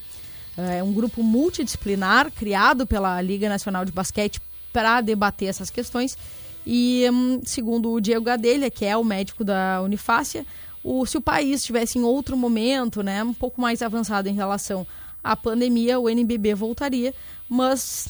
É 0.57 0.83
um 0.83 0.93
grupo 0.93 1.23
multidisciplinar 1.23 2.33
criado 2.33 2.85
pela 2.85 3.23
Liga 3.23 3.49
Nacional 3.49 3.85
de 3.85 3.93
Basquete 3.93 4.41
para 4.73 5.01
debater 5.01 5.51
essas 5.51 5.71
questões. 5.71 6.19
E, 6.67 7.09
hum, 7.13 7.41
segundo 7.45 7.93
o 7.93 8.01
Diego 8.01 8.25
Gadelha, 8.25 8.69
que 8.73 8.85
é 8.85 8.97
o 8.97 9.05
médico 9.05 9.45
da 9.45 9.81
Unifácia, 9.83 10.45
o, 10.83 11.07
se 11.07 11.17
o 11.17 11.21
país 11.21 11.61
estivesse 11.61 11.97
em 11.97 12.03
outro 12.03 12.37
momento, 12.37 13.01
né, 13.01 13.23
um 13.23 13.33
pouco 13.33 13.61
mais 13.61 13.83
avançado 13.83 14.29
em 14.29 14.35
relação 14.35 14.85
à 15.23 15.37
pandemia, 15.37 16.01
o 16.01 16.11
NBB 16.11 16.57
voltaria. 16.57 17.15
Mas 17.49 18.09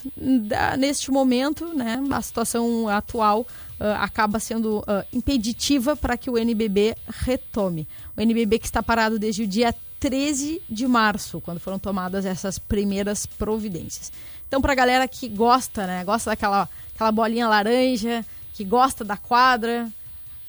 neste 0.79 1.11
momento, 1.11 1.67
né, 1.75 2.03
a 2.11 2.23
situação 2.23 2.89
atual 2.89 3.47
acaba 3.99 4.41
sendo 4.41 4.79
uh, 4.81 5.05
impeditiva 5.13 5.97
para 5.97 6.17
que 6.17 6.29
o 6.29 6.37
NBB 6.37 6.97
retome. 7.07 7.87
O 8.17 8.21
NBB 8.21 8.59
que 8.59 8.67
está 8.67 8.83
parado 8.83 9.19
desde 9.19 9.43
o 9.43 9.47
dia 9.47 9.75
13 10.01 10.63
de 10.69 10.87
março, 10.87 11.41
quando 11.41 11.61
foram 11.61 11.79
tomadas 11.79 12.25
essas 12.25 12.59
primeiras 12.59 13.27
providências. 13.27 14.13
Então, 14.47 14.61
para 14.61 14.73
a 14.73 14.77
galera 14.77 15.09
que 15.09 15.29
gosta, 15.29 15.87
né, 15.87 16.05
gosta 16.05 16.31
daquela 16.31 16.69
aquela 16.95 17.13
bolinha 17.13 17.49
laranja, 17.49 18.27
que 18.55 18.65
gosta 18.65 19.05
da 19.05 19.17
quadra, 19.17 19.89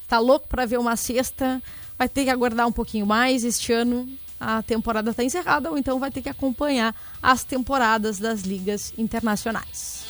está 0.02 0.18
louco 0.18 0.48
para 0.48 0.66
ver 0.66 0.80
uma 0.80 0.96
cesta, 0.96 1.62
vai 1.96 2.10
ter 2.10 2.24
que 2.24 2.30
aguardar 2.32 2.68
um 2.68 2.72
pouquinho 2.72 3.06
mais. 3.06 3.44
Este 3.44 3.72
ano 3.72 4.10
a 4.40 4.64
temporada 4.64 5.12
está 5.12 5.24
encerrada, 5.24 5.70
ou 5.70 5.78
então 5.78 6.00
vai 6.00 6.10
ter 6.10 6.24
que 6.24 6.30
acompanhar 6.30 6.96
as 7.22 7.44
temporadas 7.44 8.18
das 8.18 8.42
ligas 8.42 8.94
internacionais. 8.98 10.09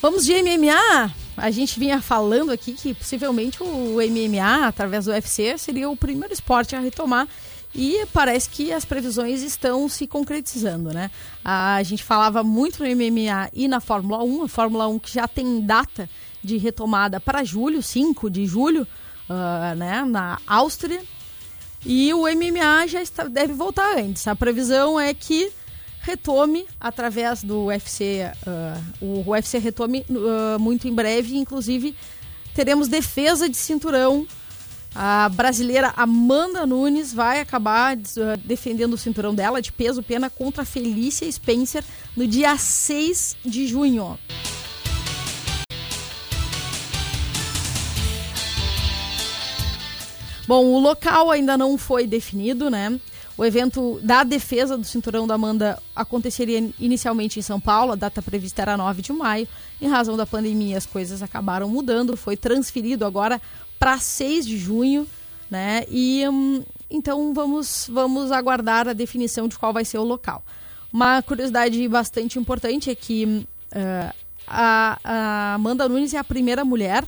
Vamos 0.00 0.24
de 0.24 0.32
MMA. 0.42 1.12
A 1.36 1.50
gente 1.50 1.78
vinha 1.78 2.00
falando 2.00 2.52
aqui 2.52 2.72
que 2.72 2.94
possivelmente 2.94 3.62
o 3.62 3.96
MMA, 3.96 4.66
através 4.66 5.06
do 5.06 5.10
UFC, 5.10 5.58
seria 5.58 5.90
o 5.90 5.96
primeiro 5.96 6.32
esporte 6.32 6.76
a 6.76 6.80
retomar. 6.80 7.26
E 7.74 8.06
parece 8.12 8.48
que 8.48 8.72
as 8.72 8.84
previsões 8.84 9.42
estão 9.42 9.88
se 9.88 10.06
concretizando, 10.06 10.90
né? 10.92 11.10
A 11.44 11.82
gente 11.82 12.02
falava 12.02 12.42
muito 12.42 12.82
no 12.82 12.88
MMA 12.88 13.50
e 13.52 13.68
na 13.68 13.80
Fórmula 13.80 14.22
1, 14.22 14.44
a 14.44 14.48
Fórmula 14.48 14.88
1 14.88 14.98
que 15.00 15.12
já 15.12 15.28
tem 15.28 15.60
data 15.60 16.08
de 16.42 16.56
retomada 16.56 17.20
para 17.20 17.44
julho, 17.44 17.82
5 17.82 18.30
de 18.30 18.46
julho, 18.46 18.86
uh, 19.28 19.74
né, 19.76 20.04
na 20.04 20.38
Áustria. 20.46 21.02
E 21.84 22.12
o 22.14 22.22
MMA 22.22 22.86
já 22.86 23.02
está, 23.02 23.24
deve 23.24 23.52
voltar 23.52 23.98
antes. 23.98 24.26
A 24.26 24.34
previsão 24.34 24.98
é 24.98 25.12
que 25.12 25.52
retome 26.00 26.66
através 26.80 27.42
do 27.42 27.66
UFC, 27.66 28.30
uh, 28.46 29.04
o 29.04 29.30
UFC 29.30 29.58
retome 29.58 30.04
uh, 30.08 30.58
muito 30.58 30.88
em 30.88 30.94
breve, 30.94 31.36
inclusive 31.36 31.94
teremos 32.54 32.88
defesa 32.88 33.48
de 33.48 33.56
cinturão. 33.56 34.26
A 34.94 35.28
brasileira 35.28 35.92
Amanda 35.96 36.66
Nunes 36.66 37.12
vai 37.12 37.40
acabar 37.40 37.96
uh, 37.96 38.00
defendendo 38.44 38.94
o 38.94 38.98
cinturão 38.98 39.34
dela 39.34 39.60
de 39.60 39.70
peso 39.70 40.02
pena 40.02 40.28
contra 40.30 40.64
Felícia 40.64 41.30
Spencer 41.30 41.84
no 42.16 42.26
dia 42.26 42.56
6 42.56 43.36
de 43.44 43.66
junho. 43.66 44.18
Bom, 50.48 50.64
o 50.64 50.78
local 50.78 51.30
ainda 51.30 51.58
não 51.58 51.76
foi 51.76 52.06
definido, 52.06 52.70
né? 52.70 52.98
O 53.38 53.44
evento 53.44 54.00
da 54.02 54.24
defesa 54.24 54.76
do 54.76 54.82
cinturão 54.82 55.24
da 55.24 55.34
Amanda 55.34 55.80
aconteceria 55.94 56.70
inicialmente 56.76 57.38
em 57.38 57.42
São 57.42 57.60
Paulo, 57.60 57.92
a 57.92 57.94
data 57.94 58.20
prevista 58.20 58.62
era 58.62 58.76
9 58.76 59.00
de 59.00 59.12
maio. 59.12 59.46
Em 59.80 59.86
razão 59.86 60.16
da 60.16 60.26
pandemia, 60.26 60.76
as 60.76 60.84
coisas 60.84 61.22
acabaram 61.22 61.68
mudando, 61.68 62.16
foi 62.16 62.36
transferido 62.36 63.06
agora 63.06 63.40
para 63.78 63.96
6 63.96 64.44
de 64.44 64.58
junho, 64.58 65.06
né? 65.48 65.84
E 65.88 66.24
hum, 66.28 66.64
então 66.90 67.32
vamos, 67.32 67.88
vamos 67.88 68.32
aguardar 68.32 68.88
a 68.88 68.92
definição 68.92 69.46
de 69.46 69.56
qual 69.56 69.72
vai 69.72 69.84
ser 69.84 69.98
o 69.98 70.04
local. 70.04 70.42
Uma 70.92 71.22
curiosidade 71.22 71.86
bastante 71.86 72.40
importante 72.40 72.90
é 72.90 72.94
que 72.96 73.24
uh, 73.24 74.14
a, 74.48 74.98
a 75.04 75.54
Amanda 75.54 75.88
Nunes 75.88 76.12
é 76.12 76.18
a 76.18 76.24
primeira 76.24 76.64
mulher, 76.64 77.04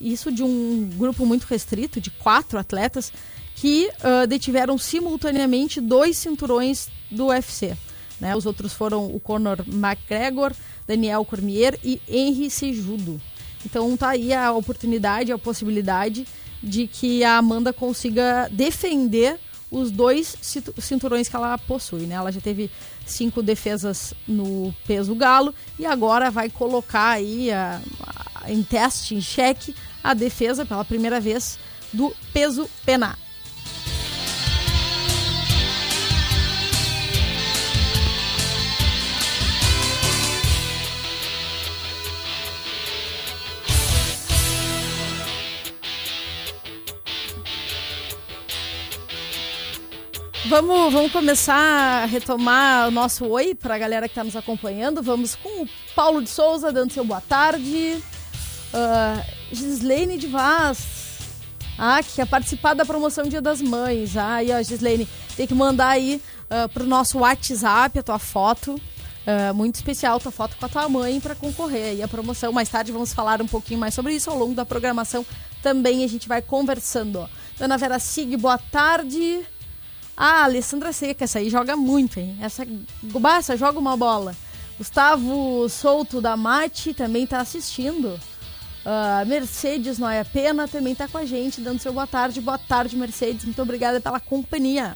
isso 0.00 0.30
de 0.30 0.44
um 0.44 0.88
grupo 0.96 1.26
muito 1.26 1.42
restrito, 1.44 2.00
de 2.00 2.10
quatro 2.10 2.56
atletas, 2.56 3.12
que 3.54 3.90
uh, 3.98 4.26
detiveram 4.26 4.76
simultaneamente 4.78 5.80
dois 5.80 6.16
cinturões 6.16 6.88
do 7.10 7.26
UFC. 7.26 7.76
Né? 8.20 8.34
Os 8.36 8.46
outros 8.46 8.72
foram 8.72 9.06
o 9.06 9.20
Conor 9.20 9.64
McGregor, 9.66 10.52
Daniel 10.86 11.24
Cormier 11.24 11.78
e 11.82 12.00
Henry 12.08 12.50
Sejudo. 12.50 13.20
Então 13.64 13.96
tá 13.96 14.10
aí 14.10 14.32
a 14.32 14.52
oportunidade, 14.52 15.32
a 15.32 15.38
possibilidade 15.38 16.26
de 16.62 16.86
que 16.86 17.24
a 17.24 17.38
Amanda 17.38 17.72
consiga 17.72 18.48
defender 18.50 19.38
os 19.70 19.90
dois 19.90 20.36
cinturões 20.78 21.28
que 21.28 21.34
ela 21.34 21.56
possui. 21.56 22.02
Né? 22.02 22.14
Ela 22.14 22.30
já 22.30 22.40
teve 22.40 22.70
cinco 23.06 23.42
defesas 23.42 24.14
no 24.28 24.74
peso 24.86 25.14
galo 25.14 25.54
e 25.78 25.86
agora 25.86 26.30
vai 26.30 26.50
colocar 26.50 27.10
aí 27.10 27.50
a, 27.50 27.80
a, 28.36 28.52
em 28.52 28.62
teste, 28.62 29.14
em 29.14 29.20
xeque, 29.20 29.74
a 30.04 30.14
defesa 30.14 30.66
pela 30.66 30.84
primeira 30.84 31.20
vez 31.20 31.58
do 31.92 32.14
peso 32.32 32.68
pena. 32.84 33.18
Vamos, 50.52 50.92
vamos 50.92 51.10
começar 51.10 52.02
a 52.02 52.04
retomar 52.04 52.86
o 52.88 52.90
nosso 52.90 53.24
oi 53.26 53.54
para 53.54 53.74
a 53.74 53.78
galera 53.78 54.06
que 54.06 54.12
está 54.12 54.22
nos 54.22 54.36
acompanhando. 54.36 55.02
Vamos 55.02 55.34
com 55.34 55.62
o 55.62 55.68
Paulo 55.96 56.20
de 56.20 56.28
Souza 56.28 56.70
dando 56.70 56.92
seu 56.92 57.06
boa 57.06 57.22
tarde. 57.22 57.96
Uh, 58.74 59.24
Gislaine 59.50 60.18
de 60.18 60.26
Vaz. 60.26 61.20
Ah, 61.78 62.02
que 62.02 62.16
quer 62.16 62.26
participar 62.26 62.74
da 62.74 62.84
promoção 62.84 63.24
Dia 63.24 63.40
das 63.40 63.62
Mães. 63.62 64.14
Ah, 64.14 64.34
aí, 64.34 64.52
ó, 64.52 64.62
Gislaine, 64.62 65.08
tem 65.38 65.46
que 65.46 65.54
mandar 65.54 65.88
aí 65.88 66.20
uh, 66.50 66.68
pro 66.68 66.84
nosso 66.84 67.20
WhatsApp 67.20 67.98
a 67.98 68.02
tua 68.02 68.18
foto. 68.18 68.74
Uh, 68.74 69.54
muito 69.54 69.76
especial, 69.76 70.20
tua 70.20 70.30
foto 70.30 70.54
com 70.58 70.66
a 70.66 70.68
tua 70.68 70.86
mãe 70.86 71.18
para 71.18 71.34
concorrer 71.34 71.92
aí 71.92 72.02
a 72.02 72.08
promoção. 72.08 72.52
Mais 72.52 72.68
tarde 72.68 72.92
vamos 72.92 73.14
falar 73.14 73.40
um 73.40 73.48
pouquinho 73.48 73.80
mais 73.80 73.94
sobre 73.94 74.12
isso 74.12 74.28
ao 74.28 74.36
longo 74.36 74.54
da 74.54 74.66
programação. 74.66 75.24
Também 75.62 76.04
a 76.04 76.06
gente 76.06 76.28
vai 76.28 76.42
conversando. 76.42 77.20
Ó. 77.20 77.28
Dona 77.58 77.78
Vera 77.78 77.98
Sig, 77.98 78.36
boa 78.36 78.58
tarde. 78.58 79.46
Ah, 80.24 80.44
Alessandra 80.44 80.92
Seca, 80.92 81.24
essa 81.24 81.40
aí 81.40 81.50
joga 81.50 81.74
muito, 81.74 82.20
hein? 82.20 82.38
Essa, 82.40 82.64
essa 83.36 83.56
joga 83.56 83.80
uma 83.80 83.96
bola. 83.96 84.36
Gustavo 84.78 85.68
Souto 85.68 86.20
da 86.20 86.36
Mate 86.36 86.94
também 86.94 87.26
tá 87.26 87.40
assistindo. 87.40 88.06
Uh, 88.86 89.26
Mercedes 89.26 89.98
Noia 89.98 90.24
Pena 90.24 90.68
também 90.68 90.94
tá 90.94 91.08
com 91.08 91.18
a 91.18 91.24
gente, 91.24 91.60
dando 91.60 91.80
seu 91.80 91.92
boa 91.92 92.06
tarde. 92.06 92.40
Boa 92.40 92.56
tarde, 92.56 92.96
Mercedes. 92.96 93.44
Muito 93.44 93.60
obrigada 93.60 94.00
pela 94.00 94.20
companhia. 94.20 94.94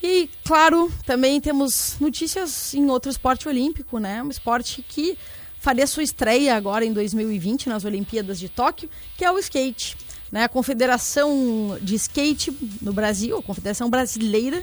E, 0.00 0.30
claro, 0.44 0.88
também 1.04 1.40
temos 1.40 1.96
notícias 1.98 2.72
em 2.74 2.88
outro 2.88 3.10
esporte 3.10 3.48
olímpico, 3.48 3.98
né? 3.98 4.22
Um 4.22 4.30
esporte 4.30 4.82
que 4.82 5.18
faria 5.64 5.86
sua 5.86 6.02
estreia 6.02 6.54
agora 6.54 6.84
em 6.84 6.92
2020 6.92 7.70
nas 7.70 7.86
Olimpíadas 7.86 8.38
de 8.38 8.50
Tóquio, 8.50 8.90
que 9.16 9.24
é 9.24 9.32
o 9.32 9.38
skate. 9.38 9.96
Né? 10.30 10.44
A 10.44 10.48
Confederação 10.48 11.78
de 11.80 11.94
Skate 11.94 12.54
no 12.82 12.92
Brasil, 12.92 13.38
a 13.38 13.42
Confederação 13.42 13.88
Brasileira, 13.88 14.62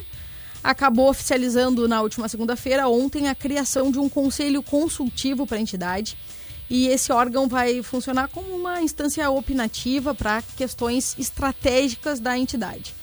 acabou 0.62 1.10
oficializando 1.10 1.88
na 1.88 2.00
última 2.00 2.28
segunda-feira, 2.28 2.86
ontem, 2.86 3.28
a 3.28 3.34
criação 3.34 3.90
de 3.90 3.98
um 3.98 4.08
conselho 4.08 4.62
consultivo 4.62 5.44
para 5.44 5.56
a 5.56 5.60
entidade. 5.60 6.16
E 6.70 6.86
esse 6.86 7.10
órgão 7.10 7.48
vai 7.48 7.82
funcionar 7.82 8.28
como 8.28 8.54
uma 8.54 8.80
instância 8.80 9.28
opinativa 9.28 10.14
para 10.14 10.40
questões 10.56 11.16
estratégicas 11.18 12.20
da 12.20 12.38
entidade. 12.38 12.94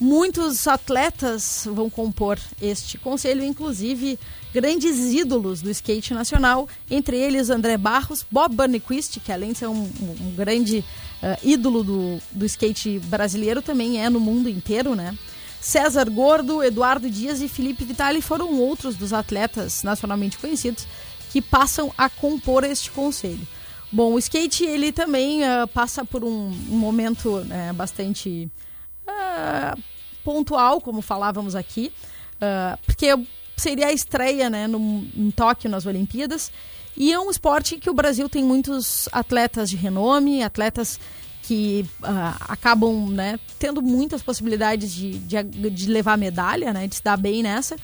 Muitos 0.00 0.66
atletas 0.66 1.68
vão 1.70 1.90
compor 1.90 2.38
este 2.62 2.96
conselho, 2.96 3.44
inclusive 3.44 4.18
grandes 4.52 5.12
ídolos 5.12 5.60
do 5.60 5.70
skate 5.70 6.14
nacional, 6.14 6.68
entre 6.90 7.16
eles 7.16 7.50
André 7.50 7.76
Barros, 7.76 8.24
Bob 8.30 8.54
Burnquist, 8.54 9.20
que 9.20 9.32
além 9.32 9.52
de 9.52 9.58
ser 9.58 9.66
um, 9.66 9.82
um 10.00 10.34
grande 10.36 10.78
uh, 11.22 11.38
ídolo 11.42 11.84
do, 11.84 12.18
do 12.32 12.46
skate 12.46 12.98
brasileiro, 13.00 13.60
também 13.62 14.02
é 14.02 14.08
no 14.08 14.20
mundo 14.20 14.48
inteiro, 14.48 14.94
né? 14.94 15.16
César 15.60 16.08
Gordo, 16.08 16.62
Eduardo 16.62 17.10
Dias 17.10 17.40
e 17.40 17.48
Felipe 17.48 17.84
Vitali 17.84 18.22
foram 18.22 18.54
outros 18.60 18.96
dos 18.96 19.12
atletas 19.12 19.82
nacionalmente 19.82 20.38
conhecidos 20.38 20.86
que 21.30 21.42
passam 21.42 21.92
a 21.98 22.08
compor 22.08 22.64
este 22.64 22.90
conselho. 22.90 23.46
Bom, 23.90 24.12
o 24.14 24.18
skate 24.18 24.64
ele 24.64 24.92
também 24.92 25.42
uh, 25.42 25.66
passa 25.68 26.04
por 26.04 26.22
um, 26.22 26.52
um 26.70 26.76
momento 26.76 27.38
uh, 27.38 27.74
bastante 27.74 28.50
uh, 29.06 29.82
pontual, 30.22 30.80
como 30.80 31.00
falávamos 31.00 31.54
aqui, 31.54 31.90
porque 32.86 33.06
seria 33.60 33.88
a 33.88 33.92
estreia 33.92 34.48
né, 34.48 34.66
no, 34.66 35.06
em 35.16 35.30
Tóquio 35.30 35.70
nas 35.70 35.86
Olimpíadas. 35.86 36.50
E 36.96 37.12
é 37.12 37.18
um 37.18 37.30
esporte 37.30 37.76
que 37.76 37.88
o 37.88 37.94
Brasil 37.94 38.28
tem 38.28 38.42
muitos 38.42 39.08
atletas 39.12 39.70
de 39.70 39.76
renome, 39.76 40.42
atletas 40.42 40.98
que 41.42 41.86
uh, 42.02 42.36
acabam 42.48 43.08
né, 43.08 43.38
tendo 43.58 43.80
muitas 43.80 44.20
possibilidades 44.20 44.92
de, 44.92 45.18
de, 45.18 45.42
de, 45.70 45.88
levar 45.88 46.18
medalha, 46.18 46.72
né, 46.72 46.86
de 46.86 46.96
se 46.96 47.02
dar 47.02 47.16
bem 47.16 47.42
nessa. 47.42 47.76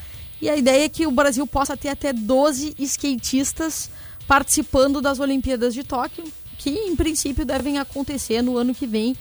E 0.42 0.50
a 0.50 0.56
ideia 0.56 0.84
é 0.84 0.88
que 0.88 1.06
o 1.06 1.10
Brasil 1.10 1.46
possa 1.46 1.76
ter 1.76 1.88
até 1.88 2.12
12 2.12 2.74
skatistas 2.78 3.88
participando 4.26 5.00
das 5.00 5.20
Olimpíadas 5.20 5.72
de 5.72 5.84
Tóquio, 5.84 6.24
que 6.58 6.70
em 6.70 6.96
princípio 6.96 7.44
devem 7.44 7.78
acontecer 7.78 8.42
no 8.42 8.56
ano 8.58 8.74
que 8.74 8.86
vem. 8.86 9.16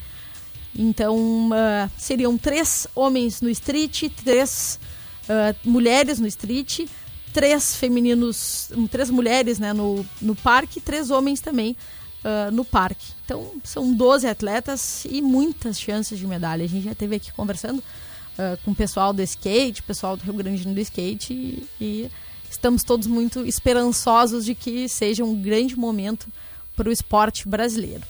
Então 0.76 1.50
uh, 1.50 1.90
seriam 1.98 2.38
três 2.38 2.88
homens 2.96 3.42
no 3.42 3.50
street, 3.50 4.10
três 4.24 4.80
uh, 5.24 5.70
mulheres 5.70 6.20
no 6.20 6.28
street, 6.28 6.88
três 7.34 7.76
femininos, 7.76 8.70
três 8.92 9.10
mulheres 9.10 9.60
né, 9.60 9.74
no, 9.74 10.06
no 10.22 10.36
parque, 10.36 10.80
três 10.80 11.10
homens 11.10 11.42
também 11.42 11.76
uh, 12.24 12.52
no 12.52 12.64
parque. 12.64 13.14
Então 13.26 13.52
são 13.64 13.94
12 13.94 14.28
atletas 14.28 15.06
e 15.06 15.22
muitas 15.22 15.80
chances 15.80 16.18
de 16.18 16.28
medalha. 16.28 16.64
A 16.64 16.68
gente 16.68 16.86
já 16.86 16.92
esteve 16.92 17.16
aqui 17.16 17.32
conversando 17.34 17.80
uh, 17.80 18.58
com 18.64 18.72
o 18.72 18.76
pessoal 18.76 19.14
do 19.14 19.22
skate, 19.22 19.84
pessoal 19.84 20.16
do 20.16 20.24
Rio 20.24 20.34
Grande 20.34 20.64
do 20.66 20.80
skate 20.80 21.34
e, 21.34 21.68
e 21.82 22.12
estamos 22.50 22.84
todos 22.84 23.08
muito 23.08 23.46
esperançosos 23.46 24.46
de 24.46 24.54
que 24.56 24.88
seja 24.88 25.24
um 25.24 25.36
grande 25.36 25.76
momento 25.76 26.28
para 26.76 26.90
o 26.90 26.92
esporte 26.92 27.48
brasileiro. 27.48 28.04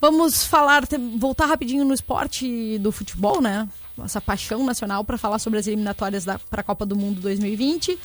Vamos 0.00 0.44
falar, 0.44 0.82
voltar 1.18 1.44
rapidinho 1.44 1.84
no 1.84 1.92
esporte 1.92 2.78
do 2.78 2.90
futebol, 2.90 3.42
né? 3.42 3.68
Essa 4.02 4.18
paixão 4.18 4.64
nacional 4.64 5.04
para 5.04 5.18
falar 5.18 5.38
sobre 5.38 5.58
as 5.58 5.66
eliminatórias 5.66 6.24
para 6.24 6.62
a 6.62 6.64
Copa 6.64 6.86
do 6.86 6.96
Mundo 6.96 7.20
2020, 7.20 7.98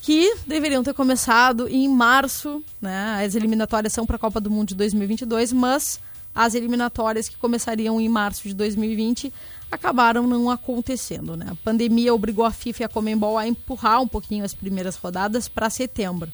que 0.00 0.34
deveriam 0.46 0.82
ter 0.82 0.94
começado 0.94 1.68
em 1.68 1.86
março, 1.90 2.64
né? 2.80 3.22
As 3.22 3.34
eliminatórias 3.34 3.92
são 3.92 4.06
para 4.06 4.16
a 4.16 4.18
Copa 4.18 4.40
do 4.40 4.50
Mundo 4.50 4.68
de 4.68 4.76
2022, 4.76 5.52
mas 5.52 6.00
as 6.34 6.54
eliminatórias 6.54 7.28
que 7.28 7.36
começariam 7.36 8.00
em 8.00 8.08
março 8.08 8.48
de 8.48 8.54
2020 8.54 9.30
acabaram 9.70 10.26
não 10.26 10.50
acontecendo, 10.50 11.36
né? 11.36 11.48
A 11.50 11.54
pandemia 11.56 12.14
obrigou 12.14 12.46
a 12.46 12.50
FIFA 12.50 12.82
e 12.82 12.86
a 12.86 12.88
Comembol 12.88 13.36
a 13.36 13.46
empurrar 13.46 14.00
um 14.00 14.08
pouquinho 14.08 14.42
as 14.42 14.54
primeiras 14.54 14.96
rodadas 14.96 15.48
para 15.48 15.68
setembro. 15.68 16.32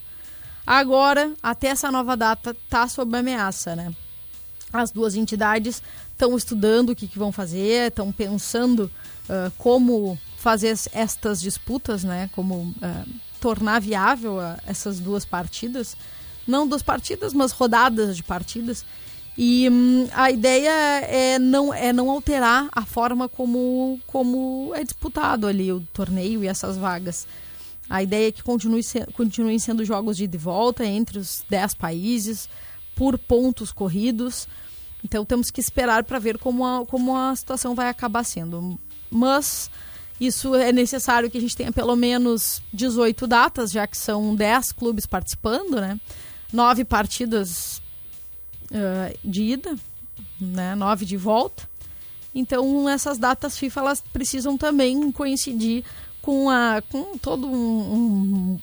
Agora, 0.65 1.33
até 1.43 1.69
essa 1.69 1.91
nova 1.91 2.17
data 2.17 2.57
tá 2.71 2.87
sob 2.87 3.17
ameaça, 3.17 3.75
né? 3.75 3.93
As 4.73 4.91
duas 4.91 5.15
entidades 5.15 5.83
estão 6.13 6.37
estudando 6.37 6.91
o 6.91 6.97
que, 6.97 7.07
que, 7.07 7.19
vão 7.19 7.31
fazer, 7.31 7.89
estão 7.89 8.11
pensando 8.11 8.91
uh, 9.29 9.53
como 9.59 10.19
fazer 10.39 10.77
estas 10.93 11.41
disputas, 11.41 12.05
né? 12.05 12.31
Como 12.35 12.55
uh, 12.57 13.09
tornar 13.41 13.81
viável 13.81 14.37
uh, 14.37 14.57
essas 14.67 14.99
duas 14.99 15.25
partidas. 15.25 15.97
Não 16.47 16.67
duas 16.67 16.83
partidas, 16.83 17.33
mas 17.33 17.53
rodadas 17.53 18.17
de 18.17 18.23
partidas. 18.23 18.85
E 19.37 19.69
um, 19.71 20.09
a 20.13 20.31
ideia 20.31 20.71
é 21.07 21.39
não, 21.39 21.73
é 21.73 21.93
não 21.93 22.11
alterar 22.11 22.69
a 22.73 22.85
forma 22.85 23.29
como, 23.29 23.99
como 24.07 24.73
é 24.75 24.85
disputado 24.85 25.47
ali 25.47 25.73
o 25.73 25.81
torneio 25.93 26.45
e 26.45 26.49
essas 26.49 26.77
vagas. 26.77 27.27
A 27.89 28.03
ideia 28.03 28.29
é 28.29 28.33
que 28.33 28.43
continue 28.43 28.83
se, 28.83 29.05
continuem 29.13 29.59
sendo 29.59 29.85
jogos 29.85 30.17
de, 30.17 30.27
volta 30.39 30.85
entre 30.85 31.19
os 31.19 31.45
10 31.49 31.75
países, 31.75 32.49
por 32.95 33.19
pontos 33.19 33.73
corridos. 33.73 34.47
Então 35.05 35.25
temos 35.25 35.51
que 35.51 35.61
esperar 35.61 36.05
para 36.05 36.19
ver 36.19 36.39
como 36.39 36.65
a, 36.65 36.87
como 36.87 37.17
a 37.17 37.35
situação 37.35 37.75
vai 37.75 37.89
acabar 37.89 38.25
sendo. 38.25 38.79
Mas 39.11 39.71
isso 40.21 40.55
é 40.55 40.73
necessário 40.73 41.31
que 41.31 41.39
a 41.39 41.41
gente 41.41 41.57
tenha 41.57 41.73
pelo 41.73 41.97
menos 41.97 42.63
18 42.73 43.27
datas, 43.27 43.73
já 43.73 43.87
que 43.87 43.99
são 43.99 44.35
10 44.35 44.73
clubes 44.73 45.07
participando, 45.07 45.81
né? 45.81 46.01
Nove 46.53 46.85
partidas 46.85 47.83
uh, 48.71 49.19
de 49.25 49.43
ida, 49.43 49.75
né? 50.41 50.75
Nove 50.75 51.05
de 51.05 51.17
volta. 51.17 51.69
Então 52.35 52.89
essas 52.89 53.19
datas 53.19 53.59
FIFA 53.59 53.81
elas 53.81 54.01
precisam 54.01 54.57
também 54.57 55.11
coincidir 55.11 55.85
com, 56.23 56.49
a, 56.49 56.81
com 56.89 57.19
todo 57.19 57.47
um, 57.49 57.95
um, 57.95 58.61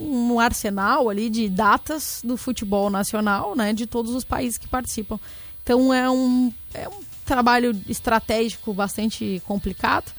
um, 0.00 0.40
arsenal 0.40 1.08
ali 1.08 1.28
de 1.28 1.48
datas 1.48 2.20
do 2.24 2.36
futebol 2.36 2.88
nacional, 2.88 3.54
né, 3.54 3.72
de 3.72 3.86
todos 3.86 4.14
os 4.14 4.24
países 4.24 4.58
que 4.58 4.66
participam. 4.66 5.18
Então 5.62 5.92
é 5.92 6.08
um, 6.10 6.52
é 6.72 6.88
um 6.88 7.00
trabalho 7.24 7.78
estratégico 7.88 8.72
bastante 8.72 9.42
complicado, 9.46 10.12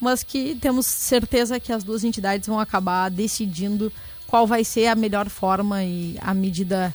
mas 0.00 0.22
que 0.22 0.54
temos 0.56 0.86
certeza 0.86 1.60
que 1.60 1.72
as 1.72 1.84
duas 1.84 2.04
entidades 2.04 2.48
vão 2.48 2.58
acabar 2.58 3.10
decidindo 3.10 3.92
qual 4.26 4.46
vai 4.46 4.64
ser 4.64 4.86
a 4.86 4.94
melhor 4.94 5.28
forma 5.28 5.84
e 5.84 6.16
a 6.20 6.34
medida 6.34 6.94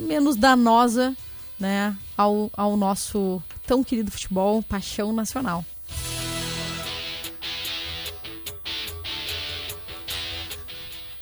menos 0.00 0.36
danosa 0.36 1.16
né, 1.58 1.96
ao, 2.16 2.50
ao 2.54 2.76
nosso 2.76 3.42
tão 3.66 3.82
querido 3.82 4.10
futebol, 4.10 4.62
paixão 4.62 5.12
nacional. 5.12 5.64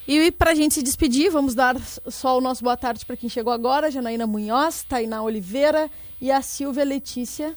E 0.07 0.31
para 0.31 0.53
a 0.53 0.55
gente 0.55 0.75
se 0.75 0.83
despedir, 0.83 1.31
vamos 1.31 1.55
dar 1.55 1.77
só 2.09 2.39
o 2.39 2.41
nosso 2.41 2.63
boa 2.63 2.77
tarde 2.77 3.05
para 3.05 3.17
quem 3.17 3.29
chegou 3.29 3.53
agora: 3.53 3.91
Janaína 3.91 4.27
Munhoz, 4.27 4.85
Tainá 4.89 5.21
Oliveira 5.23 5.91
e 6.21 6.31
a 6.31 6.41
Silvia 6.43 6.85
Letícia. 6.85 7.57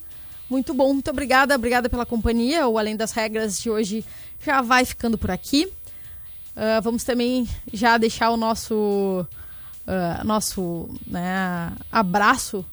Muito 0.49 0.73
bom, 0.73 0.93
muito 0.93 1.11
obrigada, 1.11 1.53
obrigada 1.53 1.87
pela 1.87 2.07
companhia. 2.07 2.67
O 2.67 2.79
Além 2.79 2.95
das 2.95 3.11
Regras 3.11 3.61
de 3.61 3.69
hoje 3.69 4.03
já 4.43 4.63
vai 4.63 4.83
ficando 4.83 5.15
por 5.15 5.29
aqui. 5.29 5.65
Uh, 6.55 6.81
vamos 6.81 7.03
também 7.03 7.47
já 7.71 7.97
deixar 7.99 8.31
o 8.31 8.37
nosso, 8.37 9.27
uh, 9.85 10.25
nosso 10.25 10.89
né, 11.05 11.71
abraço 11.91 12.65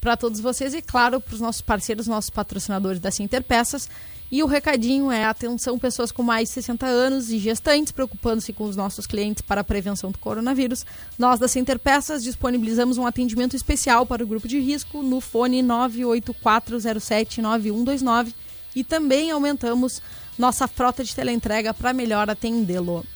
para 0.00 0.16
todos 0.16 0.40
vocês 0.40 0.74
e, 0.74 0.82
claro, 0.82 1.20
para 1.20 1.34
os 1.34 1.40
nossos 1.40 1.62
parceiros, 1.62 2.08
nossos 2.08 2.30
patrocinadores 2.30 3.00
da 3.00 3.12
Cinter 3.12 3.44
Peças 3.44 3.88
e 4.34 4.42
o 4.42 4.46
recadinho 4.46 5.10
é 5.12 5.24
atenção 5.24 5.78
pessoas 5.78 6.10
com 6.10 6.20
mais 6.20 6.48
de 6.48 6.54
60 6.54 6.84
anos 6.84 7.30
e 7.30 7.38
gestantes 7.38 7.92
preocupando-se 7.92 8.52
com 8.52 8.64
os 8.64 8.74
nossos 8.74 9.06
clientes 9.06 9.42
para 9.42 9.60
a 9.60 9.64
prevenção 9.64 10.10
do 10.10 10.18
coronavírus. 10.18 10.84
Nós 11.16 11.38
da 11.38 11.46
Center 11.46 11.78
Peças 11.78 12.24
disponibilizamos 12.24 12.98
um 12.98 13.06
atendimento 13.06 13.54
especial 13.54 14.04
para 14.04 14.24
o 14.24 14.26
grupo 14.26 14.48
de 14.48 14.58
risco 14.58 15.04
no 15.04 15.20
fone 15.20 15.62
984079129 15.62 18.34
e 18.74 18.82
também 18.82 19.30
aumentamos 19.30 20.02
nossa 20.36 20.66
frota 20.66 21.04
de 21.04 21.14
teleentrega 21.14 21.72
para 21.72 21.92
melhor 21.92 22.28
atendê-lo. 22.28 23.06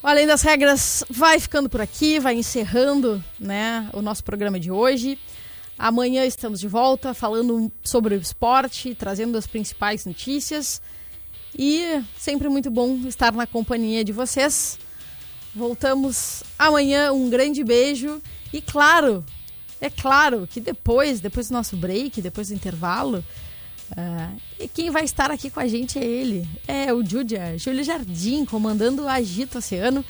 Além 0.00 0.24
das 0.24 0.42
regras, 0.42 1.02
vai 1.10 1.40
ficando 1.40 1.68
por 1.68 1.80
aqui, 1.80 2.20
vai 2.20 2.36
encerrando 2.36 3.20
né, 3.40 3.90
o 3.92 4.00
nosso 4.00 4.22
programa 4.22 4.60
de 4.60 4.70
hoje. 4.70 5.18
Amanhã 5.78 6.24
estamos 6.24 6.60
de 6.60 6.68
volta 6.68 7.12
falando 7.12 7.70
sobre 7.82 8.14
o 8.14 8.20
esporte, 8.20 8.94
trazendo 8.94 9.36
as 9.36 9.46
principais 9.46 10.06
notícias. 10.06 10.80
E 11.56 12.02
sempre 12.18 12.48
muito 12.48 12.70
bom 12.70 12.96
estar 13.06 13.32
na 13.32 13.46
companhia 13.46 14.04
de 14.04 14.12
vocês. 14.12 14.78
Voltamos 15.54 16.42
amanhã, 16.58 17.12
um 17.12 17.28
grande 17.28 17.62
beijo. 17.62 18.20
E 18.52 18.60
claro, 18.60 19.24
é 19.80 19.90
claro 19.90 20.48
que 20.50 20.60
depois, 20.60 21.20
depois 21.20 21.48
do 21.48 21.52
nosso 21.52 21.76
break, 21.76 22.22
depois 22.22 22.48
do 22.48 22.54
intervalo, 22.54 23.24
uh, 23.90 24.68
quem 24.72 24.90
vai 24.90 25.04
estar 25.04 25.30
aqui 25.30 25.50
com 25.50 25.60
a 25.60 25.66
gente 25.66 25.98
é 25.98 26.04
ele. 26.04 26.48
É 26.66 26.92
o 26.92 27.04
Júlia, 27.04 27.58
Júlio 27.58 27.84
Jardim, 27.84 28.44
comandando 28.44 29.04
o 29.04 29.08
Agito 29.08 29.58
Oceano 29.58 30.04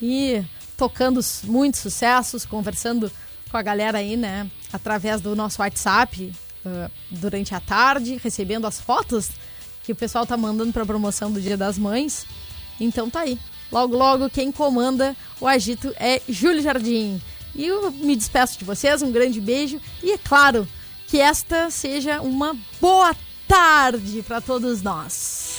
e 0.00 0.42
tocando 0.76 1.20
muitos 1.44 1.80
sucessos, 1.80 2.46
conversando 2.46 3.12
com 3.50 3.56
a 3.56 3.62
galera 3.62 3.98
aí, 3.98 4.16
né? 4.16 4.50
Através 4.72 5.20
do 5.20 5.34
nosso 5.34 5.60
WhatsApp 5.60 6.32
uh, 6.64 6.90
durante 7.10 7.54
a 7.54 7.60
tarde, 7.60 8.20
recebendo 8.22 8.66
as 8.66 8.80
fotos 8.80 9.30
que 9.82 9.92
o 9.92 9.96
pessoal 9.96 10.26
tá 10.26 10.36
mandando 10.36 10.72
para 10.72 10.86
promoção 10.86 11.32
do 11.32 11.40
Dia 11.40 11.56
das 11.56 11.78
Mães. 11.78 12.26
Então 12.78 13.10
tá 13.10 13.20
aí. 13.20 13.38
Logo, 13.70 13.96
logo, 13.96 14.30
quem 14.30 14.50
comanda 14.50 15.16
o 15.40 15.46
agito 15.46 15.94
é 15.96 16.20
Júlio 16.28 16.62
Jardim. 16.62 17.20
E 17.54 17.66
eu 17.66 17.90
me 17.90 18.14
despeço 18.16 18.58
de 18.58 18.64
vocês, 18.64 19.02
um 19.02 19.12
grande 19.12 19.40
beijo 19.40 19.80
e 20.02 20.12
é 20.12 20.18
claro 20.18 20.66
que 21.06 21.18
esta 21.18 21.70
seja 21.70 22.20
uma 22.20 22.56
boa 22.80 23.14
tarde 23.48 24.22
para 24.22 24.40
todos 24.40 24.82
nós. 24.82 25.58